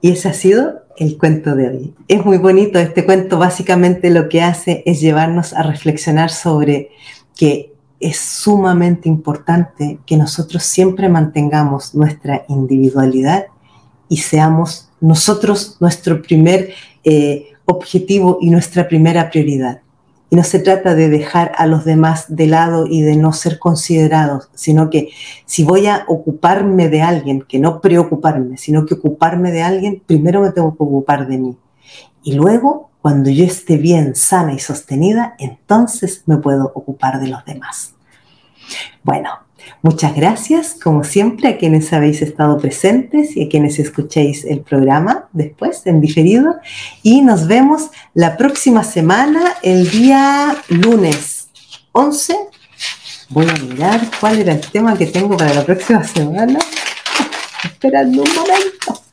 y 0.00 0.12
ese 0.12 0.28
ha 0.28 0.34
sido 0.34 0.82
el 0.96 1.16
cuento 1.16 1.54
de 1.54 1.68
hoy. 1.68 1.94
Es 2.08 2.24
muy 2.24 2.38
bonito 2.38 2.78
este 2.78 3.04
cuento, 3.04 3.38
básicamente 3.38 4.10
lo 4.10 4.28
que 4.28 4.42
hace 4.42 4.82
es 4.86 5.00
llevarnos 5.00 5.52
a 5.54 5.62
reflexionar 5.62 6.30
sobre 6.30 6.90
que 7.36 7.69
es 8.00 8.18
sumamente 8.18 9.08
importante 9.08 9.98
que 10.06 10.16
nosotros 10.16 10.62
siempre 10.62 11.08
mantengamos 11.08 11.94
nuestra 11.94 12.44
individualidad 12.48 13.46
y 14.08 14.16
seamos 14.16 14.88
nosotros 15.00 15.76
nuestro 15.80 16.22
primer 16.22 16.70
eh, 17.04 17.52
objetivo 17.66 18.38
y 18.40 18.50
nuestra 18.50 18.88
primera 18.88 19.30
prioridad. 19.30 19.82
Y 20.30 20.36
no 20.36 20.44
se 20.44 20.60
trata 20.60 20.94
de 20.94 21.08
dejar 21.08 21.52
a 21.56 21.66
los 21.66 21.84
demás 21.84 22.24
de 22.28 22.46
lado 22.46 22.86
y 22.86 23.02
de 23.02 23.16
no 23.16 23.32
ser 23.32 23.58
considerados, 23.58 24.48
sino 24.54 24.88
que 24.88 25.10
si 25.44 25.64
voy 25.64 25.86
a 25.86 26.04
ocuparme 26.06 26.88
de 26.88 27.02
alguien, 27.02 27.42
que 27.42 27.58
no 27.58 27.80
preocuparme, 27.80 28.56
sino 28.56 28.86
que 28.86 28.94
ocuparme 28.94 29.50
de 29.50 29.62
alguien, 29.62 30.02
primero 30.06 30.40
me 30.40 30.52
tengo 30.52 30.70
que 30.76 30.82
ocupar 30.82 31.26
de 31.26 31.38
mí. 31.38 31.56
Y 32.22 32.34
luego, 32.34 32.90
cuando 33.02 33.30
yo 33.30 33.44
esté 33.44 33.76
bien, 33.76 34.14
sana 34.14 34.52
y 34.52 34.58
sostenida, 34.58 35.34
entonces 35.38 36.22
me 36.26 36.36
puedo 36.36 36.72
ocupar 36.74 37.20
de 37.20 37.28
los 37.28 37.44
demás. 37.44 37.94
Bueno, 39.02 39.30
Muchas 39.82 40.14
gracias, 40.14 40.76
como 40.82 41.04
siempre, 41.04 41.48
a 41.48 41.56
quienes 41.56 41.92
habéis 41.92 42.20
estado 42.20 42.58
presentes 42.58 43.36
y 43.36 43.44
a 43.44 43.48
quienes 43.48 43.78
escuchéis 43.78 44.44
el 44.44 44.60
programa 44.60 45.28
después, 45.32 45.86
en 45.86 46.02
diferido. 46.02 46.56
Y 47.02 47.22
nos 47.22 47.46
vemos 47.46 47.90
la 48.12 48.36
próxima 48.36 48.84
semana, 48.84 49.54
el 49.62 49.90
día 49.90 50.54
lunes 50.68 51.48
11. 51.92 52.36
Voy 53.30 53.46
a 53.48 53.54
mirar 53.54 54.00
cuál 54.20 54.38
era 54.38 54.52
el 54.52 54.60
tema 54.60 54.98
que 54.98 55.06
tengo 55.06 55.36
para 55.36 55.54
la 55.54 55.64
próxima 55.64 56.04
semana. 56.04 56.58
Esperando 57.64 58.22
un 58.22 58.34
momento. 58.34 59.09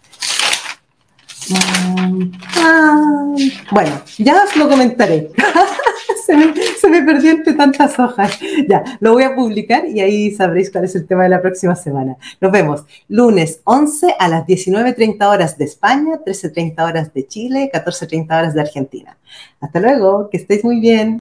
Mm, 1.50 2.32
ah, 2.56 3.36
bueno, 3.72 4.02
ya 4.18 4.44
os 4.44 4.56
lo 4.56 4.68
comentaré. 4.68 5.32
se, 6.26 6.90
me, 6.90 7.02
perdió 7.04 7.32
entre 7.32 7.54
tantas 7.54 7.98
hojas. 8.00 8.38
Ya, 8.68 8.84
lo 9.00 9.14
voy 9.14 9.24
a 9.24 9.36
publicar 9.36 9.86
y 9.88 10.02
ahí 10.02 10.32
sabréis 10.32 10.72
cuál 10.72 10.86
es 10.86 10.96
el 10.96 11.08
tema 11.08 11.24
de 11.24 11.30
la 11.30 11.42
próxima 11.42 11.76
semana. 11.76 12.18
Nos 12.42 12.52
vemos 12.52 12.84
lunes 13.08 13.62
11 13.64 14.16
a 14.20 14.28
las 14.28 14.46
19.30 14.46 15.26
horas 15.26 15.58
de 15.58 15.66
España, 15.66 16.20
13.30 16.26 16.84
horas 16.84 17.14
de 17.14 17.28
Chile, 17.28 17.70
14.30 17.74 18.26
horas 18.26 18.54
de 18.54 18.62
Argentina. 18.62 19.18
Hasta 19.62 19.80
luego, 19.80 20.30
que 20.30 20.38
estéis 20.38 20.64
muy 20.64 20.80
bien. 20.80 21.16